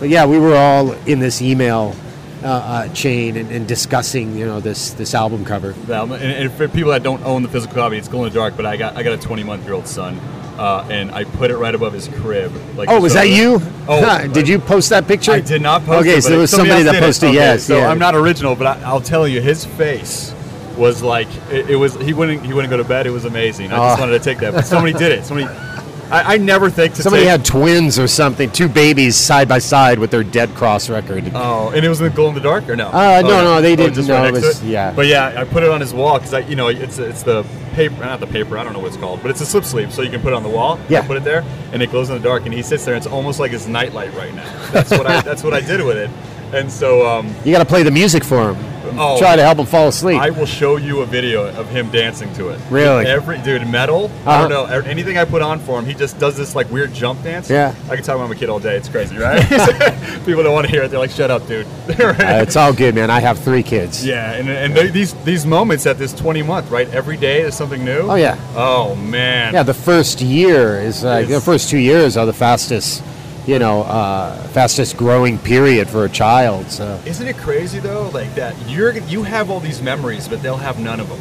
[0.00, 1.94] but yeah, we were all in this email
[2.42, 5.72] uh, uh, chain and, and discussing, you know, this this album cover.
[5.72, 8.32] The album- and, and for people that don't own the physical copy, it's glow in
[8.32, 8.56] the dark.
[8.56, 10.18] But I got I got a 20 month year old son,
[10.58, 12.52] uh, and I put it right above his crib.
[12.76, 13.60] Like oh, was that you?
[13.88, 15.32] Oh, did you post that picture?
[15.32, 16.22] I did not post Okay, it.
[16.22, 17.00] so it was somebody that it.
[17.00, 17.28] posted.
[17.30, 17.88] Okay, Yes, so yeah.
[17.88, 20.34] I'm not original, but I, I'll tell you, his face
[20.76, 21.94] was like it, it was.
[21.96, 23.06] He wouldn't he wouldn't go to bed.
[23.06, 23.72] It was amazing.
[23.72, 24.00] I just Oh.
[24.02, 24.52] wanted to take that.
[24.54, 25.24] But somebody did it.
[25.24, 25.48] Somebody.
[26.10, 29.58] I, I never think to Somebody take, had twins or something, two babies side by
[29.58, 31.30] side with their Dead Cross record.
[31.34, 32.88] Oh, and it was in the glow in the dark or no?
[32.88, 33.94] Uh, Oh, no, no, they didn't.
[33.94, 34.92] just No, right it next to yeah.
[34.94, 37.44] But yeah, I put it on his wall because I, you know, it's it's the
[37.74, 38.58] paper, not the paper.
[38.58, 40.32] I don't know what it's called, but it's a slip sleeve, so you can put
[40.32, 40.78] it on the wall.
[40.88, 41.06] Yeah.
[41.06, 42.94] Put it there, and it glows in the dark, and he sits there.
[42.94, 44.70] and It's almost like his nightlight right now.
[44.72, 46.10] That's what I that's what I did with it,
[46.52, 48.56] and so um, You got to play the music for him.
[48.98, 49.18] Oh.
[49.18, 50.20] Try to help him fall asleep.
[50.20, 52.60] I will show you a video of him dancing to it.
[52.70, 53.06] Really?
[53.06, 54.10] Every dude, metal.
[54.26, 54.48] I Uh-huh.
[54.48, 54.90] don't know.
[54.90, 57.48] Anything I put on for him, he just does this like weird jump dance.
[57.50, 57.74] Yeah.
[57.90, 58.76] I can talk about my kid all day.
[58.76, 59.40] It's crazy, right?
[60.26, 60.88] People don't want to hear it.
[60.90, 61.66] They're like, "Shut up, dude."
[62.00, 63.10] Uh, it's all good, man.
[63.10, 64.04] I have three kids.
[64.06, 66.88] Yeah, and, and they, these these moments at this 20 month, right?
[66.94, 68.00] Every day is something new.
[68.10, 68.36] Oh, yeah.
[68.54, 69.54] Oh man.
[69.54, 73.02] Yeah, the first year is like the first two years are the fastest,
[73.50, 76.70] you know, uh, fastest growing period for a child.
[76.70, 80.56] So Isn't it crazy though, like that you're you have all these memories, but they'll
[80.56, 81.20] have none of them.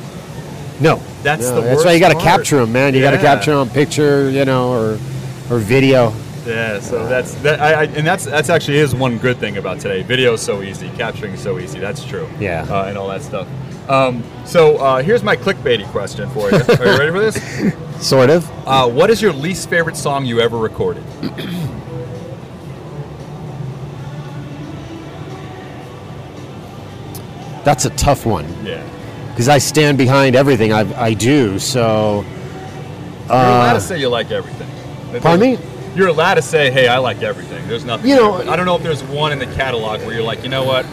[0.79, 2.93] no, That's no, the That's why you got to capture them, man.
[2.93, 4.99] You got to capture them, on picture, you know, or
[5.49, 6.13] or video.
[6.45, 7.59] Yeah, so that's that.
[7.59, 10.03] I, I and that's that's actually is one good thing about today.
[10.03, 11.79] Video is so easy, capturing is so easy.
[11.79, 12.29] That's true.
[12.39, 12.65] Yeah.
[12.69, 13.47] uh, and all that stuff.
[13.89, 16.57] Um, so uh, here's my clickbaity question for you.
[16.57, 17.73] Are you ready for this?
[18.07, 18.49] Sort of.
[18.67, 21.03] Uh, what is your least favorite song you ever recorded?
[27.63, 28.81] That's a tough one Yeah.
[29.29, 31.59] because I stand behind everything I, I do.
[31.59, 34.67] So, You're allowed uh, to say you like everything.
[35.21, 35.59] pardon me?
[35.95, 38.09] You're allowed to say, "Hey, I like everything." There's nothing.
[38.09, 40.49] You know- I don't know if there's one in the catalog where you're like, you
[40.49, 40.85] know what?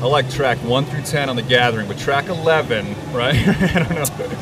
[0.00, 3.34] I like track one through ten on the Gathering, but track eleven, right?
[3.46, 4.36] I don't know.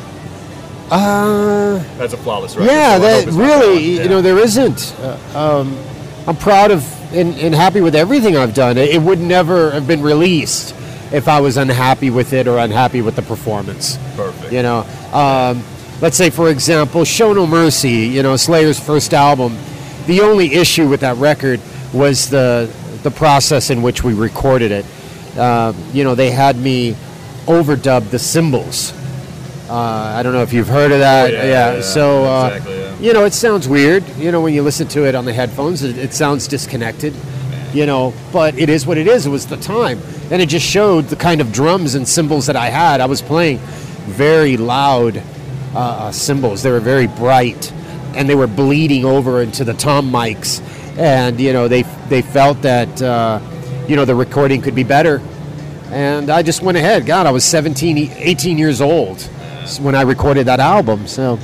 [0.89, 2.71] Uh, That's a flawless record.
[2.71, 4.03] yeah, so that that really, one.
[4.03, 4.93] you know, there isn't.
[4.99, 5.17] Uh,
[5.61, 5.77] um,
[6.27, 8.77] I'm proud of and, and happy with everything I've done.
[8.77, 10.73] It, it would never have been released
[11.11, 13.97] if I was unhappy with it or unhappy with the performance.
[14.15, 14.51] Perfect.
[14.53, 14.79] You know,
[15.13, 15.63] um,
[16.01, 19.57] let's say, for example, Show No Mercy, you know, Slayer's first album.
[20.07, 21.59] The only issue with that record
[21.93, 24.85] was the the process in which we recorded it.
[25.37, 26.95] Uh, you know, they had me
[27.47, 28.93] overdub the cymbals.
[29.69, 31.29] Uh, I don't know if you've heard of that.
[31.29, 31.81] Oh, yeah, yeah, yeah.
[31.81, 32.97] So, uh, Exactly, yeah.
[32.99, 34.03] you know, it sounds weird.
[34.17, 37.13] You know, when you listen to it on the headphones, it, it sounds disconnected.
[37.73, 39.25] You know, but it is what it is.
[39.25, 39.99] It was the time,
[40.29, 42.99] and it just showed the kind of drums and cymbals that I had.
[42.99, 43.59] I was playing
[44.07, 45.17] very loud
[45.73, 46.63] uh, uh, cymbals.
[46.63, 47.71] They were very bright,
[48.13, 50.61] and they were bleeding over into the tom mics.
[50.97, 53.39] And you know, they they felt that uh,
[53.87, 55.21] you know the recording could be better.
[55.91, 57.05] And I just went ahead.
[57.05, 59.21] God, I was 17, 18 years old
[59.81, 61.37] when I recorded that album, so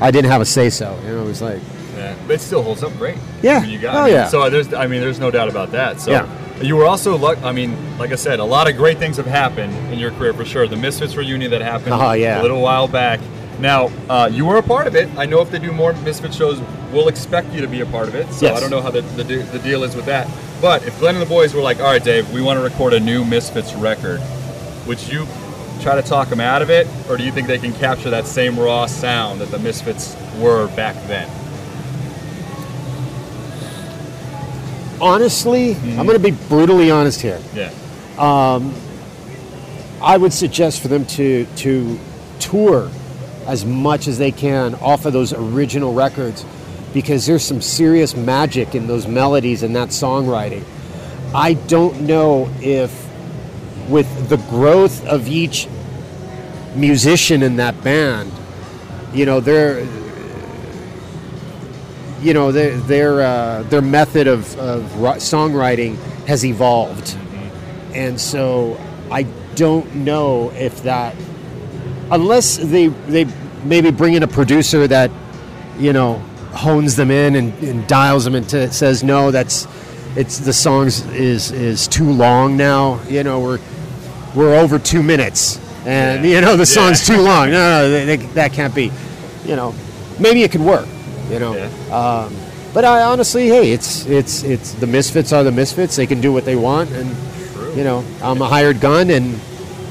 [0.00, 0.98] I didn't have a say so.
[1.04, 1.60] You know, it was like,
[2.04, 3.16] Yeah, but it still holds up great.
[3.42, 3.64] Yeah.
[3.64, 4.28] You got, Oh, I mean, yeah.
[4.28, 6.00] So there's, I mean, there's no doubt about that.
[6.00, 6.26] So Yeah.
[6.60, 7.38] you were also, luck.
[7.42, 10.32] I mean, like I said, a lot of great things have happened in your career
[10.34, 10.66] for sure.
[10.66, 12.40] The Misfits reunion that happened Oh, yeah.
[12.40, 13.20] a little while back.
[13.60, 15.08] Now, uh, you were a part of it.
[15.16, 16.60] I know if they do more Misfit shows,
[16.92, 18.32] we'll expect you to be a part of it.
[18.32, 18.56] So Yes.
[18.56, 20.28] I don't know how the, the, the deal is with that.
[20.60, 22.92] But if Glenn and the boys were like, all right, Dave, we want to record
[22.94, 24.20] a new Misfits record,
[24.86, 25.26] would you
[25.80, 26.86] try to talk them out of it?
[27.08, 30.66] Or do you think they can capture that same raw sound that the Misfits were
[30.74, 31.28] back then?
[35.04, 37.40] Honestly, I'm going to be brutally honest here.
[37.54, 37.70] Yeah.
[38.18, 38.74] Um,
[40.02, 41.98] I would suggest for them to to
[42.40, 42.90] tour
[43.46, 46.44] as much as they can off of those original records
[46.94, 50.64] because there's some serious magic in those melodies and that songwriting.
[51.34, 52.90] I don't know if
[53.88, 55.68] with the growth of each
[56.74, 58.32] musician in that band,
[59.12, 59.86] you know, their
[62.24, 64.82] you know their their uh, their method of, of
[65.18, 65.96] songwriting
[66.26, 67.16] has evolved,
[67.92, 71.14] and so I don't know if that
[72.10, 73.26] unless they they
[73.64, 75.10] maybe bring in a producer that
[75.78, 76.14] you know
[76.52, 79.66] hones them in and, and dials them into says no that's
[80.16, 83.02] it's the songs is is too long now.
[83.08, 83.58] You know we're
[84.34, 87.50] we're over two minutes and you know the song's too long.
[87.50, 88.90] No no they, they, that can't be.
[89.44, 89.74] You know
[90.18, 90.86] maybe it could work
[91.30, 91.52] you know
[91.92, 92.34] um,
[92.72, 96.32] but I honestly hey it's it's it's the misfits are the misfits they can do
[96.32, 97.08] what they want and
[97.76, 99.38] you know I'm a hired gun and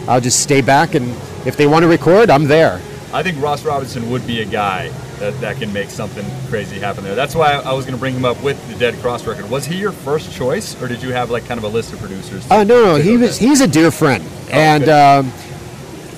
[0.08, 1.10] I'll just stay back and
[1.46, 2.82] if they want to record I'm there
[3.14, 7.04] I think Ross Robinson would be a guy that, that can make something crazy happen
[7.04, 7.14] there.
[7.14, 9.50] That's why I, was going to bring him up with the Dead Cross record.
[9.50, 12.00] Was he your first choice, or did you have like kind of a list of
[12.00, 12.46] producers?
[12.50, 15.32] Oh no, no, he was he's a dear friend, and um,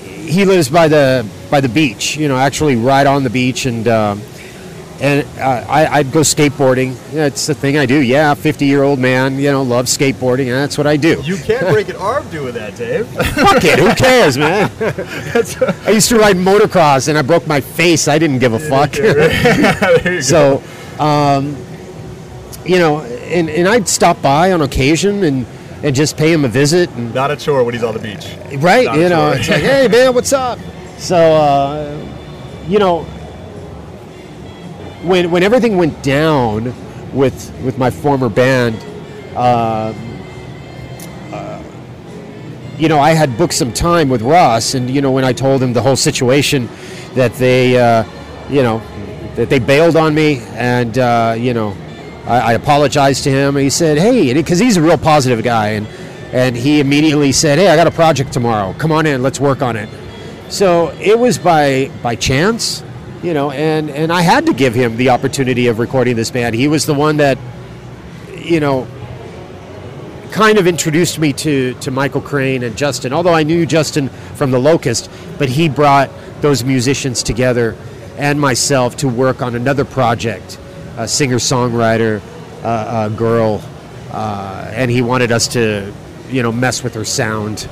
[0.04, 2.16] he lives by the by the beach.
[2.16, 4.22] You know, actually right on the beach, and um,
[5.00, 6.96] and uh, I, I'd go skateboarding.
[7.12, 8.00] Yeah, it's the thing I do.
[8.00, 11.20] Yeah, fifty year old man, you know, love skateboarding, and that's what I do.
[11.22, 13.06] You can't break an arm doing that, Dave.
[13.08, 14.70] Fuck it, who cares, man?
[15.86, 18.08] I used to ride motocross, and I broke my face.
[18.08, 18.96] I didn't give a fuck.
[18.96, 20.62] You so,
[20.98, 21.56] um,
[22.64, 25.46] you know, and, and I'd stop by on occasion and,
[25.82, 26.90] and just pay him a visit.
[26.90, 28.26] And, Not a chore when he's on the beach.
[28.62, 30.58] right, Not you know, it's like, hey, man, what's up?
[30.98, 33.06] So, uh, you know,
[35.02, 36.74] when, when everything went down
[37.12, 38.76] with, with my former band,
[39.36, 39.94] um,
[41.32, 41.62] uh,
[42.78, 45.62] you know, I had booked some time with Ross, and you know, when I told
[45.62, 46.68] him the whole situation,
[47.14, 48.04] that they, uh,
[48.48, 48.82] you know,
[49.34, 51.76] that they bailed on me, and uh, you know,
[52.26, 55.68] I, I apologized to him, and he said, "Hey," because he's a real positive guy,
[55.68, 55.86] and
[56.32, 58.74] and he immediately said, "Hey, I got a project tomorrow.
[58.78, 59.88] Come on in, let's work on it."
[60.48, 62.82] So it was by by chance,
[63.22, 66.54] you know, and and I had to give him the opportunity of recording this band.
[66.54, 67.38] He was the one that
[68.46, 68.86] you know,
[70.30, 73.12] kind of introduced me to, to Michael Crain and Justin.
[73.12, 76.10] Although I knew Justin from The Locust, but he brought
[76.40, 77.76] those musicians together
[78.16, 80.58] and myself to work on another project,
[80.96, 82.22] a singer songwriter
[82.62, 83.62] uh, a girl,
[84.12, 85.92] uh, and he wanted us to,
[86.28, 87.68] you know, mess with her sound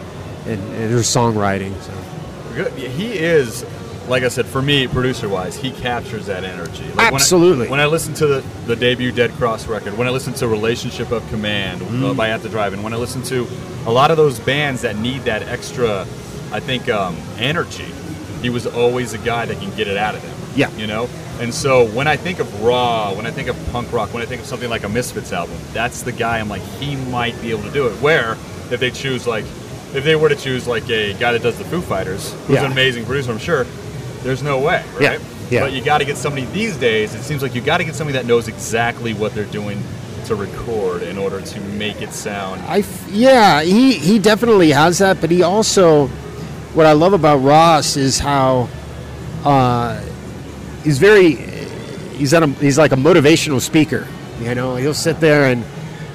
[0.47, 1.75] and, and her songwriting.
[1.83, 2.55] So.
[2.55, 2.73] Good.
[2.75, 3.65] He is,
[4.09, 6.85] like I said, for me, producer wise, he captures that energy.
[6.95, 7.69] Like Absolutely.
[7.69, 10.35] When I, when I listen to the, the debut Dead Cross record, when I listen
[10.35, 12.17] to Relationship of Command uh, Mm.
[12.17, 13.47] by At the Drive, and when I listen to
[13.87, 16.03] a lot of those bands that need that extra,
[16.53, 17.87] I think, um, energy,
[18.43, 20.35] he was always a guy that can get it out of them.
[20.55, 20.71] Yeah.
[20.73, 21.09] You know?
[21.41, 24.27] And so when I think of raw, when I think of punk rock, when I
[24.27, 27.51] think of something like a Misfits album, that's the guy I'm like, he might be
[27.51, 27.93] able to do it.
[28.03, 28.33] Where
[28.71, 29.45] if they choose like,
[29.95, 32.67] if they were to choose like a guy that does the Foo Fighters, who's Yeah.
[32.67, 33.67] an amazing producer, I'm sure,
[34.25, 35.01] there's no way, right?
[35.01, 35.19] Yeah,
[35.51, 35.61] yeah.
[35.61, 37.15] But you got to get somebody these days.
[37.15, 39.81] It seems like you got to get somebody that knows exactly what they're doing
[40.25, 42.63] to record in order to make it sound.
[42.63, 46.09] I f- yeah, he he definitely has that, but he also
[46.75, 48.69] what I love about Ross is how
[49.45, 50.01] uh,
[50.83, 51.37] he's very
[52.17, 54.09] he's at a, he's like a motivational speaker.
[54.41, 55.65] You know, he'll sit there and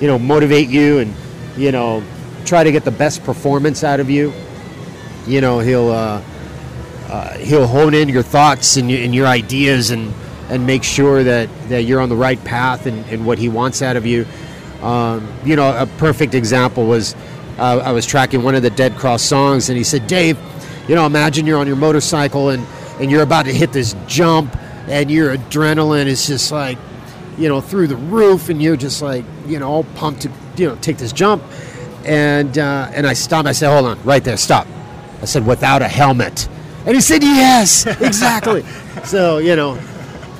[0.01, 1.13] you know motivate you and
[1.55, 2.03] you know
[2.45, 4.33] try to get the best performance out of you.
[5.27, 6.21] You know, he'll uh,
[7.09, 10.13] uh, he'll hone in your thoughts and, your- and your ideas and
[10.49, 13.83] and make sure that, that you're on the right path and, and what he wants
[13.83, 14.25] out of you.
[14.81, 17.13] Um, you know, a perfect example was
[17.59, 20.39] uh, I was tracking one of the Dead Cross songs, and he said, "Dave,
[20.87, 22.65] you know, imagine you're on your motorcycle and
[22.99, 24.57] and you're about to hit this jump,
[24.87, 26.79] and your adrenaline is just like,
[27.37, 30.67] you know, through the roof, and you're just like, you know, all pumped to, you
[30.67, 31.43] know, take this jump."
[32.05, 33.47] And uh, and I stopped.
[33.47, 34.65] I said, "Hold on, right there, stop."
[35.21, 36.47] I said, "Without a helmet,"
[36.85, 38.63] and he said, "Yes, exactly."
[39.03, 39.79] so you know.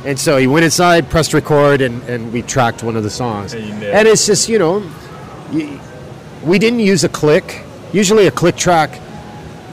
[0.05, 3.53] And so he went inside, pressed record, and, and we tracked one of the songs.
[3.53, 4.89] And And it's just, you know,
[6.43, 7.63] we didn't use a click.
[7.91, 8.97] Usually a click track,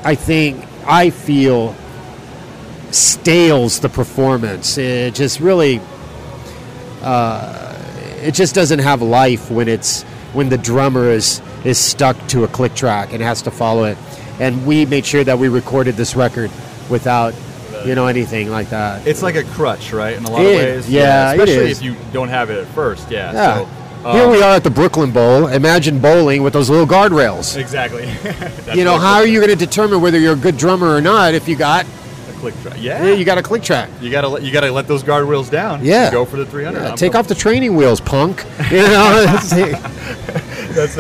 [0.03, 1.77] I think, I feel,
[2.91, 4.79] stales the performance.
[4.79, 5.81] It just really,
[7.03, 7.75] uh,
[8.23, 10.03] it just doesn't have life when it's
[10.33, 13.99] when the drummer is is stuck to a click track and has to follow it.
[14.41, 16.51] And we made sure that we recorded this record
[16.91, 17.35] without,
[17.85, 19.07] you know, anything like that.
[19.07, 20.17] It's like a crutch, right?
[20.17, 20.89] In a lot It- of ways.
[20.91, 23.11] yeah, especially if you don't have it at first.
[23.11, 23.33] Yeah.
[23.33, 23.55] Yeah.
[23.57, 25.49] So, Here um, we are at the Brooklyn Bowl.
[25.49, 27.57] Imagine bowling with those little guardrails.
[27.57, 28.09] Exactly.
[28.77, 31.35] You know, how are you going to determine whether you're a good drummer or not
[31.35, 32.77] if you got a click track?
[32.79, 33.03] Yeah.
[33.05, 33.89] yeah, you got a click track?
[34.03, 35.83] You gotta let you gotta let those guardrails down.
[35.85, 36.11] Yeah.
[36.11, 36.83] Go for the 300.
[36.83, 38.45] Yeah, take off the training wheels, punk.
[38.71, 39.51] You know, that's-
[40.75, 40.97] That's.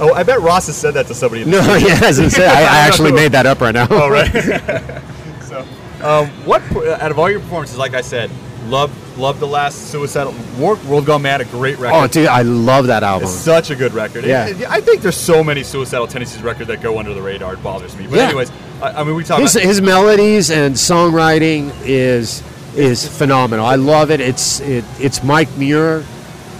[0.10, 1.44] oh, I bet Ross has said that to somebody.
[1.44, 2.48] No, he hasn't said.
[2.48, 3.86] I, I actually made that up right now.
[3.90, 4.30] Oh right.
[5.42, 5.60] so,
[6.02, 6.62] um, what
[7.02, 8.30] out of all your performances, like I said,
[8.66, 11.96] love love the last Suicidal World, World Gone Mad, a great record.
[11.96, 13.28] Oh, dude, I love that album.
[13.28, 14.24] It's such a good record.
[14.24, 14.46] Yeah.
[14.48, 17.54] It- it- I think there's so many Suicidal Tendencies records that go under the radar.
[17.54, 18.06] It bothers me.
[18.06, 18.24] But Yeah.
[18.28, 18.50] anyways,
[18.82, 22.42] I, I mean, we talk His, about his melodies and songwriting is
[22.76, 23.66] is phenomenal.
[23.66, 24.20] I love it.
[24.20, 26.04] It's it, it's Mike Muir,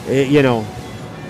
[0.09, 0.67] eh, you know,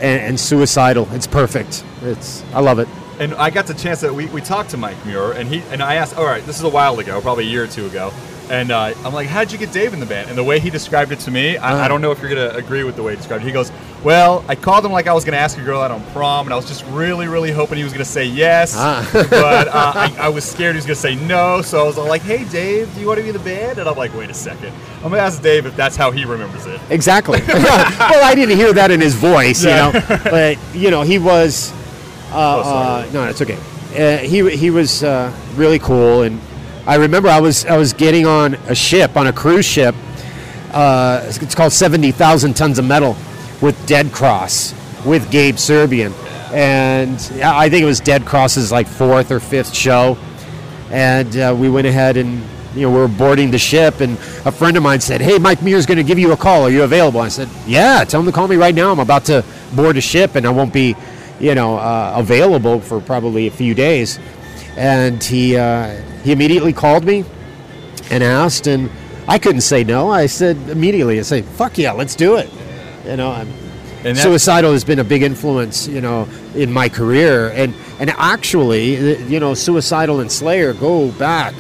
[0.01, 1.07] and, and Suicidal.
[1.13, 1.85] It's perfect.
[2.03, 2.89] It's I love it.
[3.19, 5.83] And I got the chance that we, we talked to Mike Muir, and he and
[5.83, 8.13] I asked, all right, this is a while ago, probably a year or two ago,
[8.49, 10.31] and uh, I'm like, how'd you get Dave in the band?
[10.31, 11.83] And the way he described it to me, I, Uh-huh.
[11.85, 13.47] I don't know if you're gonna agree with the way he described it.
[13.47, 13.71] He goes,
[14.03, 16.55] well, I called him like I was gonna ask a girl out on prom, and
[16.55, 19.07] I was just really, really hoping he was gonna say yes, Ah.
[19.13, 22.09] but uh, I, I was scared he was gonna say no, so I was all
[22.09, 23.79] like, hey Dave, do you want to be in the band?
[23.79, 24.73] And I'm like, wait a second,
[25.05, 26.81] I'm gonna ask Dave if that's how he remembers it.
[26.89, 27.41] Exactly.
[27.47, 29.89] well, I didn't hear that in his voice, Yeah.
[29.89, 31.75] you know, but you know, he was.
[32.31, 33.59] Uh, Oh, uh, no, it's okay.
[33.97, 36.41] Uh, he he was uh, really cool, and
[36.87, 39.95] I remember I was I was getting on a ship on a cruise ship.
[40.73, 43.17] Uh, it's it's called Seventy Thousand Tons of Metal
[43.61, 44.75] with Dead Cross
[45.05, 46.13] with Gabe Serbian,
[46.53, 50.17] and I think it was Dead Cross's like fourth or fifth show,
[50.91, 52.45] and uh, we went ahead and
[52.77, 54.13] you know we were boarding the ship and
[54.47, 56.63] a friend of mine said hey mike Muir's going to give you a call.
[56.63, 57.19] Are you available?
[57.21, 58.93] I said yeah tell him to call me right now.
[58.93, 60.95] I'm about to board a ship and i won't be
[61.41, 64.19] you know uh, available for probably a few days.
[64.77, 67.25] And he uh, he immediately called me
[68.11, 68.91] and asked and
[69.29, 70.11] i couldn't say no.
[70.11, 72.51] I said immediately i said fuck yeah let's do it.
[73.05, 73.49] You know I'm,
[74.05, 77.51] And suicidal has been a big influence you know in my career.
[77.51, 81.55] And and actually you know suicidal and slayer go back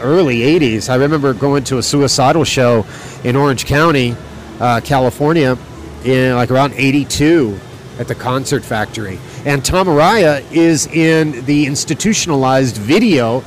[0.00, 2.84] early 80s i remember going to a suicidal show
[3.22, 4.14] in orange county
[4.60, 5.56] uh, california
[6.04, 7.58] in like around 82
[7.98, 13.42] at the concert factory and tom araya is in the institutionalized video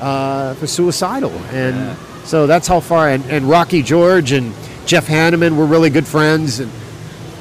[0.00, 4.54] uh, for suicidal and so that's how far and, and rocky george and
[4.86, 6.70] jeff hanneman were really good friends and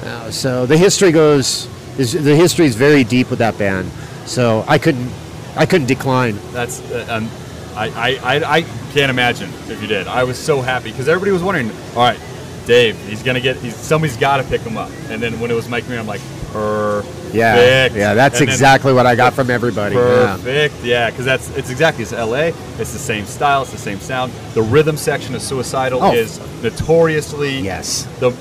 [0.04, 1.70] uh, so the history goes.
[1.98, 3.90] Is, the history is very deep with that band.
[4.26, 5.12] So I couldn't,
[5.56, 6.38] I couldn't decline.
[6.52, 7.30] That's uh, um,
[7.76, 8.62] I, I, I, I
[8.94, 10.08] can't imagine if you did.
[10.08, 11.70] I was so happy because everybody was wondering.
[11.96, 12.20] All right,
[12.66, 13.58] Dave, he's gonna get.
[13.58, 14.90] He's, somebody's got to pick him up.
[15.10, 17.36] And then when it was Mike Muir, I'm like, perfect.
[17.36, 19.96] Yeah, yeah, that's And exactly what I got from everybody.
[19.96, 20.38] Yeah.
[20.38, 20.84] Perfect.
[20.84, 22.50] Yeah, because that's it's exactly it's L.A.
[22.80, 23.64] It's the same style.
[23.64, 24.32] It's the same sound.
[24.54, 26.14] The rhythm section of Suicidal Oh.
[26.14, 28.32] is notoriously yes the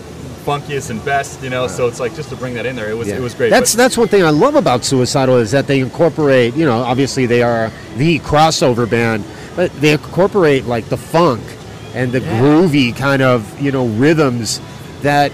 [0.44, 1.42] funkiest and best.
[1.42, 3.14] You know, so it's like just to bring that in there, it was Yeah.
[3.16, 3.50] it was great.
[3.50, 6.54] That's But- that's one thing I love about Suicidal is that they incorporate.
[6.54, 9.24] You know, obviously they are the crossover band,
[9.56, 11.42] but they incorporate like the funk
[11.94, 14.60] and the groovy kind of you know rhythms
[15.02, 15.32] that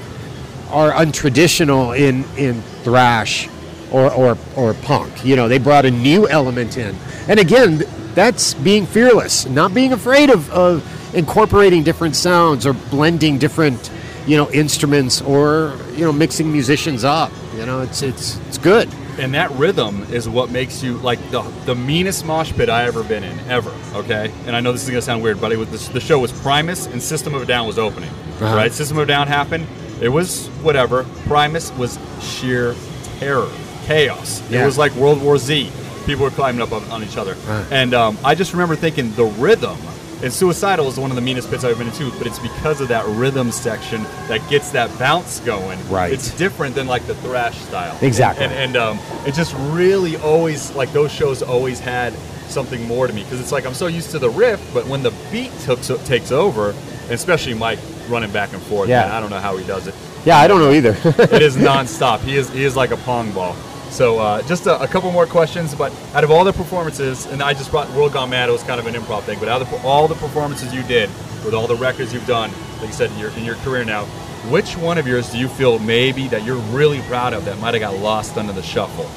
[0.71, 3.49] are untraditional in in thrash
[3.91, 5.25] or or or punk.
[5.25, 6.97] You know, they brought a new element in,
[7.29, 7.83] and again,
[8.15, 13.91] that's being fearless, not being afraid of, of incorporating different sounds or blending different
[14.27, 17.33] you know instruments or you know mixing musicians up.
[17.57, 18.89] You know, it's it's it's good.
[19.19, 23.03] And that rhythm is what makes you like the, the meanest mosh pit I ever
[23.03, 23.73] been in ever.
[23.95, 26.19] Okay, and I know this is gonna sound weird, but it was the, the show
[26.19, 28.11] was Primus and System of a Down was opening.
[28.41, 28.55] Uh-huh.
[28.57, 29.67] Right, System of a Down happened.
[30.01, 31.05] It was whatever.
[31.27, 32.75] Primus was sheer
[33.19, 33.51] terror,
[33.87, 34.41] chaos.
[34.51, 35.71] It was like World War Z.
[36.07, 37.67] People were climbing up on, on each other, Right.
[37.71, 39.77] and um, I just remember thinking the rhythm.
[40.23, 42.89] And Suicidal is one of the meanest pits I've been into, but it's because of
[42.89, 45.79] that rhythm section that gets that bounce going.
[45.89, 46.13] Right.
[46.13, 47.97] It's different than like the thrash style.
[48.03, 48.45] Exactly.
[48.45, 52.13] And, and um, it just really always like those shows always had
[52.49, 55.03] something more to me because it's like I'm so used to the riff, but when
[55.05, 59.03] the beat took, takes over, and especially Mike running back and forth, Yeah.
[59.03, 59.95] man, I don't know how he does it.
[60.25, 60.97] Yeah, I don't know either.
[61.05, 62.21] it is nonstop.
[62.21, 63.55] He is he is like a pong ball.
[63.91, 67.43] So uh, just a, a couple more questions, but out of all the performances, and
[67.43, 69.63] I just brought World Gone Mad, it was kind of an improv thing, but out
[69.63, 71.09] of the, all the performances you did
[71.45, 74.05] with all the records you've done, like you said in your in your career now,
[74.51, 77.75] which one of yours do you feel maybe that you're really proud of that might
[77.75, 79.11] have got lost under the shuffle?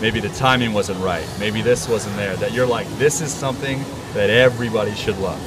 [0.00, 1.26] Maybe the timing wasn't right.
[1.38, 2.36] Maybe this wasn't there.
[2.36, 5.40] That you're like, this is something that everybody should love.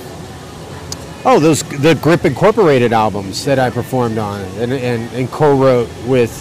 [1.25, 6.31] Oh, those the Grip Incorporated albums that I performed on and, and, and co-wrote with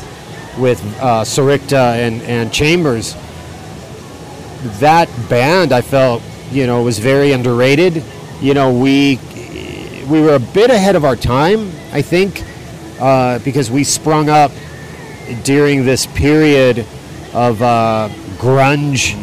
[0.59, 3.15] with uh, Sorychta and, and Chambers.
[4.81, 8.03] That band, I felt, you know, was very underrated.
[8.41, 9.19] You know, we
[10.09, 12.45] we were a bit ahead of our time, I think,
[13.01, 14.53] uh, because we sprung up
[15.43, 16.87] during this period
[17.35, 19.15] of uh, grunge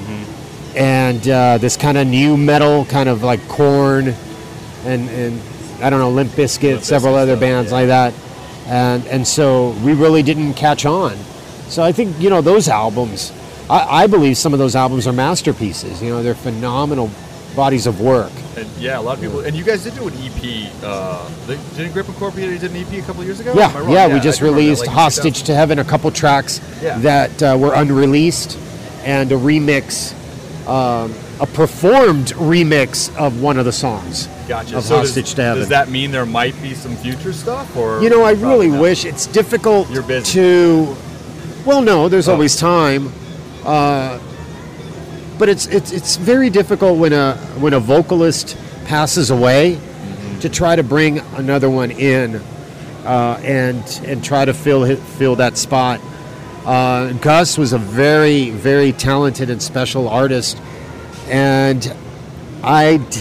[0.75, 4.13] and uh, this kind of nu metal, kind of like Korn
[4.85, 5.41] and and
[5.81, 8.13] I don't know Limp Bizkit, several other bands like that,
[8.67, 11.15] and and so we really didn't catch on.
[11.67, 13.31] So I think you know those albums.
[13.69, 16.01] I, I believe some of those albums are masterpieces.
[16.01, 17.09] You know, they're phenomenal
[17.55, 18.31] bodies of work.
[18.57, 19.41] And yeah, a lot of people.
[19.41, 20.71] And you guys did do an EP.
[20.83, 23.53] Uh, didn't Grip Incorporated did an EP a couple years ago?
[23.55, 23.89] Yeah, wrong?
[23.89, 26.97] yeah, we just remember that, released like Hostage to Heaven, a couple tracks Yeah.
[26.99, 28.57] that uh, were unreleased,
[29.03, 30.13] and a remix,
[30.67, 34.77] um, a performed remix of one of the songs Gotcha.
[34.77, 35.59] of So does, Hostage to Heaven.
[35.61, 38.81] does that mean there might be some future stuff, or You know, I really not?
[38.81, 39.87] wish it's difficult
[40.25, 40.95] to.
[41.65, 42.33] Well, no, there's Oh.
[42.33, 43.11] always time,
[43.65, 44.19] uh,
[45.39, 50.39] but it's it's it's very difficult when a when a vocalist passes away Mm-hmm.
[50.41, 52.39] to try to bring another one in
[53.05, 55.99] uh, and and try to fill fill that spot.
[56.63, 60.57] Uh, Gus was a very very talented and special artist,
[61.27, 61.91] and
[62.63, 63.19] I d-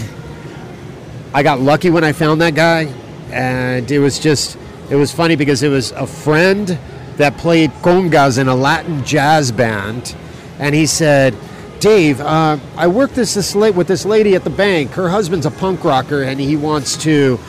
[1.35, 2.93] I got lucky when I found that guy,
[3.31, 4.55] and it was just
[4.91, 6.77] it was funny because it was a friend
[7.17, 10.15] that played congas in a Latin jazz band,
[10.59, 11.35] and he said,
[11.79, 14.91] "Dave, uh, I work this this late with this lady at the bank.
[14.91, 17.39] Her husband's a punk rocker, and he wants to,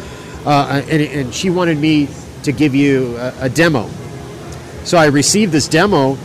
[0.47, 2.09] uh, and, and she wanted me
[2.45, 3.91] to give you a, a demo."
[4.85, 6.17] So I received this demo,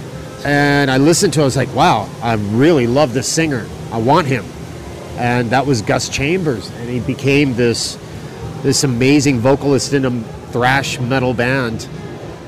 [0.45, 1.43] and I listened to it.
[1.43, 3.68] I was like, "Wow, I really love this singer.
[3.91, 4.45] I want him."
[5.20, 7.97] And that was Gus Chambers, and he became this
[8.63, 10.11] this amazing vocalist in a
[10.51, 11.88] thrash metal band.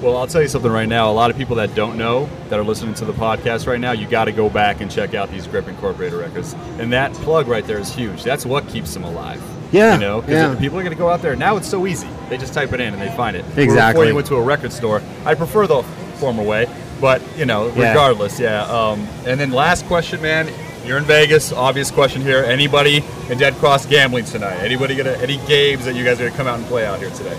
[0.01, 1.11] Well, I'll tell you something right now.
[1.11, 3.91] A lot of people that don't know that are listening to the podcast right now,
[3.91, 6.53] you got to go back and check out these Grip Incorporated records.
[6.79, 8.23] And that plug right there is huge.
[8.23, 9.41] That's what keeps them alive.
[9.71, 10.59] Yeah, You know, because yeah.
[10.59, 11.35] people are going to go out there.
[11.35, 12.09] Now it's so easy.
[12.29, 13.45] They just type it in and they find it.
[13.57, 13.93] Exactly.
[14.01, 15.83] Before you went to a record store, I prefer the
[16.15, 16.67] former way.
[16.99, 17.89] But, you know, Yeah.
[17.89, 18.63] regardless, yeah.
[18.63, 20.49] Um, and then last question, man.
[20.85, 21.51] You're in Vegas.
[21.53, 22.43] Obvious question here.
[22.43, 24.57] Anybody in Dead Cross gambling tonight?
[24.57, 27.11] Anybody gonna any games that you guys are gonna come out and play out here
[27.11, 27.37] today?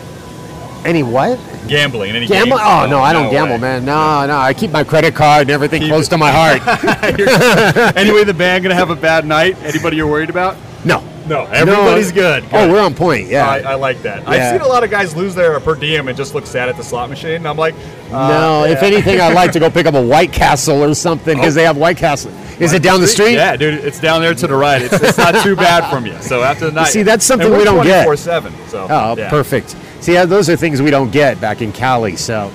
[0.85, 1.39] Any what?
[1.69, 2.11] Gambling?
[2.11, 2.57] Any Gamble?
[2.57, 2.69] games?
[2.69, 3.61] Oh no, I don't gamble, way.
[3.61, 3.85] man.
[3.85, 6.61] No, no, I keep my credit card and everything close to my heart.
[7.97, 9.57] anyway, the band gonna have a bad night?
[9.63, 10.57] Anybody you're worried about?
[10.85, 12.15] No, No, everybody's No.
[12.15, 12.45] good.
[12.53, 13.29] Oh, we're on point.
[13.29, 14.27] Yeah, I, I like that.
[14.29, 16.77] I've seen a lot of guys lose their per diem and just look sad at
[16.77, 17.33] the slot machine.
[17.37, 17.75] And I'm like,
[18.13, 21.55] no, if anything, I'd like to go pick up a White Castle or something because
[21.55, 21.61] Oh.
[21.61, 22.31] they have White Castle.
[22.61, 23.33] Is it down the street?
[23.35, 24.83] Yeah, dude, it's down there to the right.
[24.83, 26.17] It's, it's not too bad from you.
[26.21, 28.07] So after the night, See, that's something we don't get.
[28.07, 28.53] 24/7.
[28.69, 29.31] So Oh, yeah.
[29.31, 29.75] perfect.
[30.01, 32.17] See, yeah, those are things we don't get back in Cali.
[32.17, 32.53] So,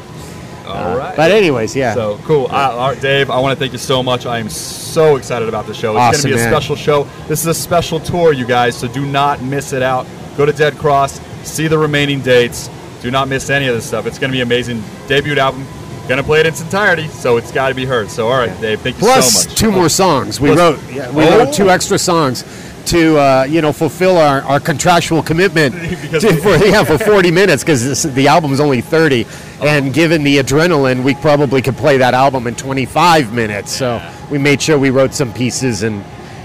[0.68, 1.16] All right.
[1.16, 1.94] but anyways, yeah.
[1.94, 3.30] So cool, uh, all right, Dave.
[3.30, 4.26] I want to thank you so much.
[4.26, 5.92] I am so excited about the show.
[5.94, 6.54] It's Awesome, going to be a man.
[6.62, 7.04] special show.
[7.28, 8.76] This is a special tour, you guys.
[8.78, 10.06] So do not miss it out.
[10.38, 12.70] Go to Dead Cross, see the remaining dates.
[13.02, 14.06] Do not miss any of this stuff.
[14.06, 14.84] It's going to be amazing.
[15.08, 15.66] Debut album.
[16.08, 18.10] Going to play it in its entirety, so it's got to be heard.
[18.10, 18.80] So all right, Dave.
[18.80, 19.58] Thank you Plus so much.
[19.60, 20.40] two more songs.
[20.40, 21.40] We Plus- wrote yeah, we Oh.
[21.40, 22.46] wrote two extra songs
[22.86, 25.76] to uh, you know fulfill our, our contractual commitment
[26.22, 29.26] to, for yeah for 40 minutes because the album is only 30
[29.62, 34.38] and given the adrenaline we probably could play that album in 25 minutes so we
[34.38, 36.02] made sure we wrote some pieces and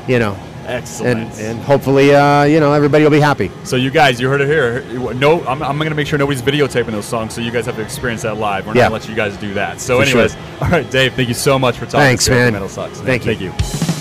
[0.08, 0.36] you know
[0.66, 1.20] Excellent.
[1.32, 4.40] and and hopefully uh, you know everybody will be happy So you guys, you heard
[4.40, 4.82] it here.
[5.14, 7.76] No, I'm, I'm going to make sure nobody's videotaping those songs, so you guys have
[7.76, 8.66] to experience that live.
[8.66, 8.84] We're Yeah.
[8.84, 9.80] not going to let you guys do that.
[9.80, 10.20] So, For sure.
[10.22, 11.14] anyways, all right, Dave.
[11.14, 12.00] Thank you so much for talking.
[12.00, 12.52] Thanks, man.
[12.52, 13.00] Metal sucks.
[13.00, 13.34] Thank you.
[13.34, 13.91] Thank you.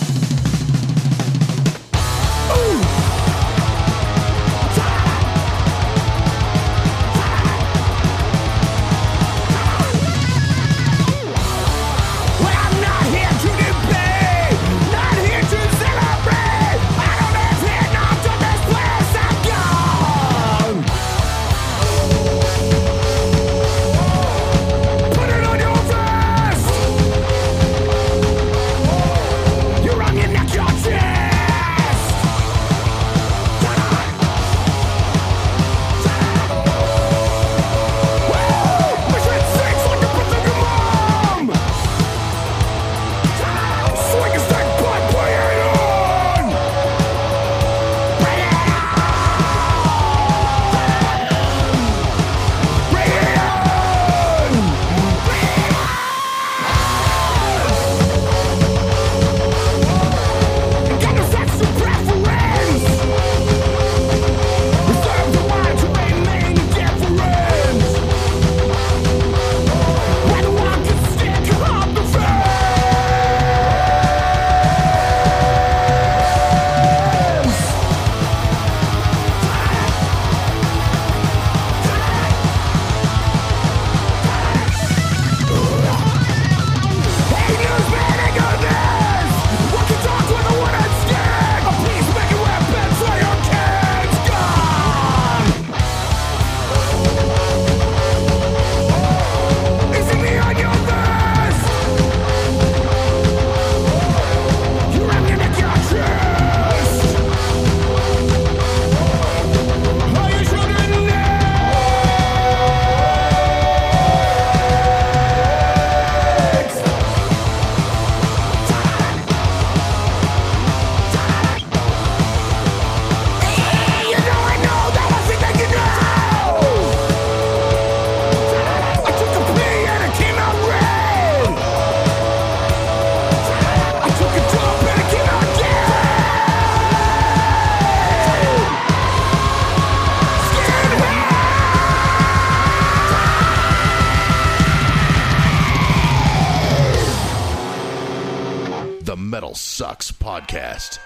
[149.42, 151.00] Metal Sucks Podcast.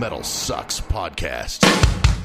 [0.00, 2.19] Metal Sucks Podcast.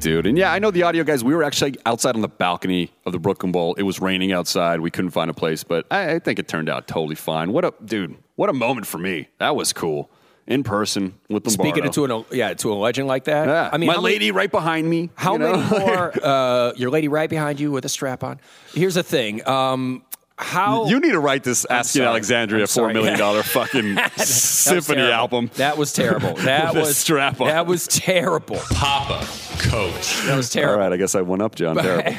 [0.00, 0.26] Dude.
[0.26, 1.22] And yeah, I know the audio guys.
[1.22, 3.74] We were actually outside on the balcony of the Brooklyn Bowl.
[3.74, 4.80] It was raining outside.
[4.80, 7.52] We couldn't find a place, but I, I think it turned out totally fine.
[7.52, 8.16] What a dude!
[8.36, 9.28] What a moment for me.
[9.38, 10.10] That was cool.
[10.46, 11.50] In person with Lombardo.
[11.70, 13.46] Speaking it to an yeah to a legend like that.
[13.46, 13.68] Yeah.
[13.72, 15.10] I mean, my how many- lady right behind me.
[15.14, 15.56] How you know?
[15.58, 16.12] many more?
[16.24, 18.40] Uh, your lady right behind you with a strap on.
[18.72, 19.46] Here's the thing.
[19.46, 20.02] Um,
[20.40, 22.08] how You need to write this I'm Asking sorry.
[22.08, 22.94] Alexandria I'm four sorry.
[22.94, 25.12] million dollar fucking That symphony terrible.
[25.14, 25.50] album.
[25.56, 26.34] That was terrible.
[26.40, 27.48] That was strap on.
[27.48, 28.56] That was terrible.
[28.74, 29.26] Papa,
[29.72, 30.22] Roach.
[30.24, 30.74] That was terrible.
[30.74, 31.76] All right, I guess I went up, John.
[31.80, 32.12] Terrible.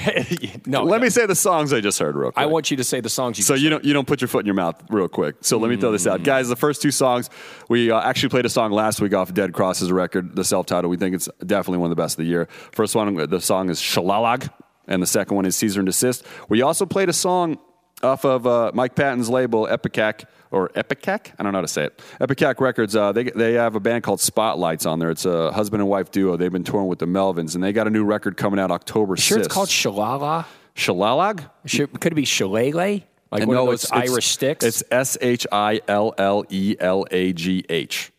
[0.65, 2.41] no, Let me say the songs I just heard real quick.
[2.41, 3.43] I want you to say the songs you.
[3.43, 5.35] So you don't you don't put your foot in your mouth real quick.
[5.41, 6.11] So let me throw this Mm.
[6.11, 6.47] out, guys.
[6.49, 7.29] The first two songs
[7.69, 10.89] we uh, actually played a song last week off Dead Cross's record, the self title.
[10.89, 12.47] We think it's definitely one of the best of the year.
[12.71, 14.49] First one, the song is Shalalag,
[14.87, 16.23] and the second one is Seizure and Desist.
[16.49, 17.57] We also played a song
[18.03, 21.31] off of uh, Mike Patton's label Epicac or Epicac.
[21.39, 22.01] I don't know how to say it.
[22.19, 22.95] Epicac Records.
[22.95, 25.09] Uh, they they have a band called Spotlights on there.
[25.11, 26.37] It's a husband and wife duo.
[26.37, 29.15] They've been touring with the Melvins, and they got a new record coming out October.
[29.17, 30.45] sure it's called Shalala?
[30.75, 31.49] Shalalag.
[31.65, 33.03] Should, could it be Shillelagh?
[33.31, 34.65] Like And one no, of those it's- it's- Irish sticks?
[34.65, 38.11] It's S H I L L E L A G H.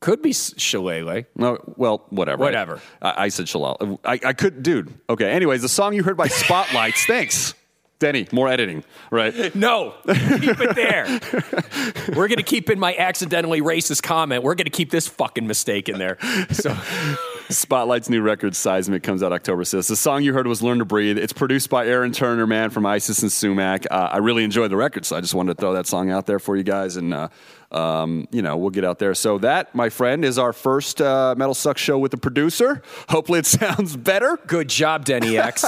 [0.00, 1.24] could be Shillelagh.
[1.34, 2.42] No, well, whatever.
[2.42, 2.80] Whatever.
[3.02, 3.98] I, I said shalal.
[4.04, 4.92] I, I could, dude.
[5.10, 5.30] Okay.
[5.30, 7.04] Anyways, the song you heard by Spotlights.
[7.06, 7.54] thanks,
[7.98, 8.28] Denny.
[8.32, 9.34] More editing, right?
[9.56, 11.06] No, keep it there.
[12.16, 14.42] We're going to keep in my accidentally racist comment.
[14.42, 16.18] We're going to keep this fucking mistake in there.
[16.52, 16.76] So
[17.48, 19.88] Spotlight's new record, Seismic, comes out October 6th.
[19.88, 21.16] The song you heard was Learn to Breathe.
[21.16, 23.86] It's produced by Aaron Turner, man, from Isis and Sumac.
[23.90, 26.26] Uh, I really enjoyed the record, so I just wanted to throw that song out
[26.26, 27.28] there for you guys, and, uh,
[27.76, 29.14] um, you know, we'll get out there.
[29.14, 32.82] So that, my friend, is our first uh, Metal Sucks show with the producer.
[33.08, 34.38] Hopefully it sounds better.
[34.46, 35.64] good job, Denny X.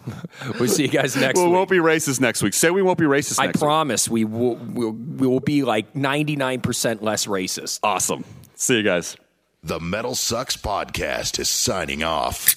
[0.58, 1.44] we'll see you guys next week.
[1.44, 1.52] we week.
[1.54, 2.54] won't be racist next week.
[2.54, 3.62] Say we won't be racist I next week.
[3.62, 7.80] promise we will, we'll, we will be like 99% less racist.
[7.82, 8.24] Awesome.
[8.54, 9.16] See you guys.
[9.62, 12.56] The Metal Sucks Podcast is signing off.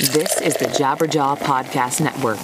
[0.00, 2.38] This is the Jabberjaw Podcast Network.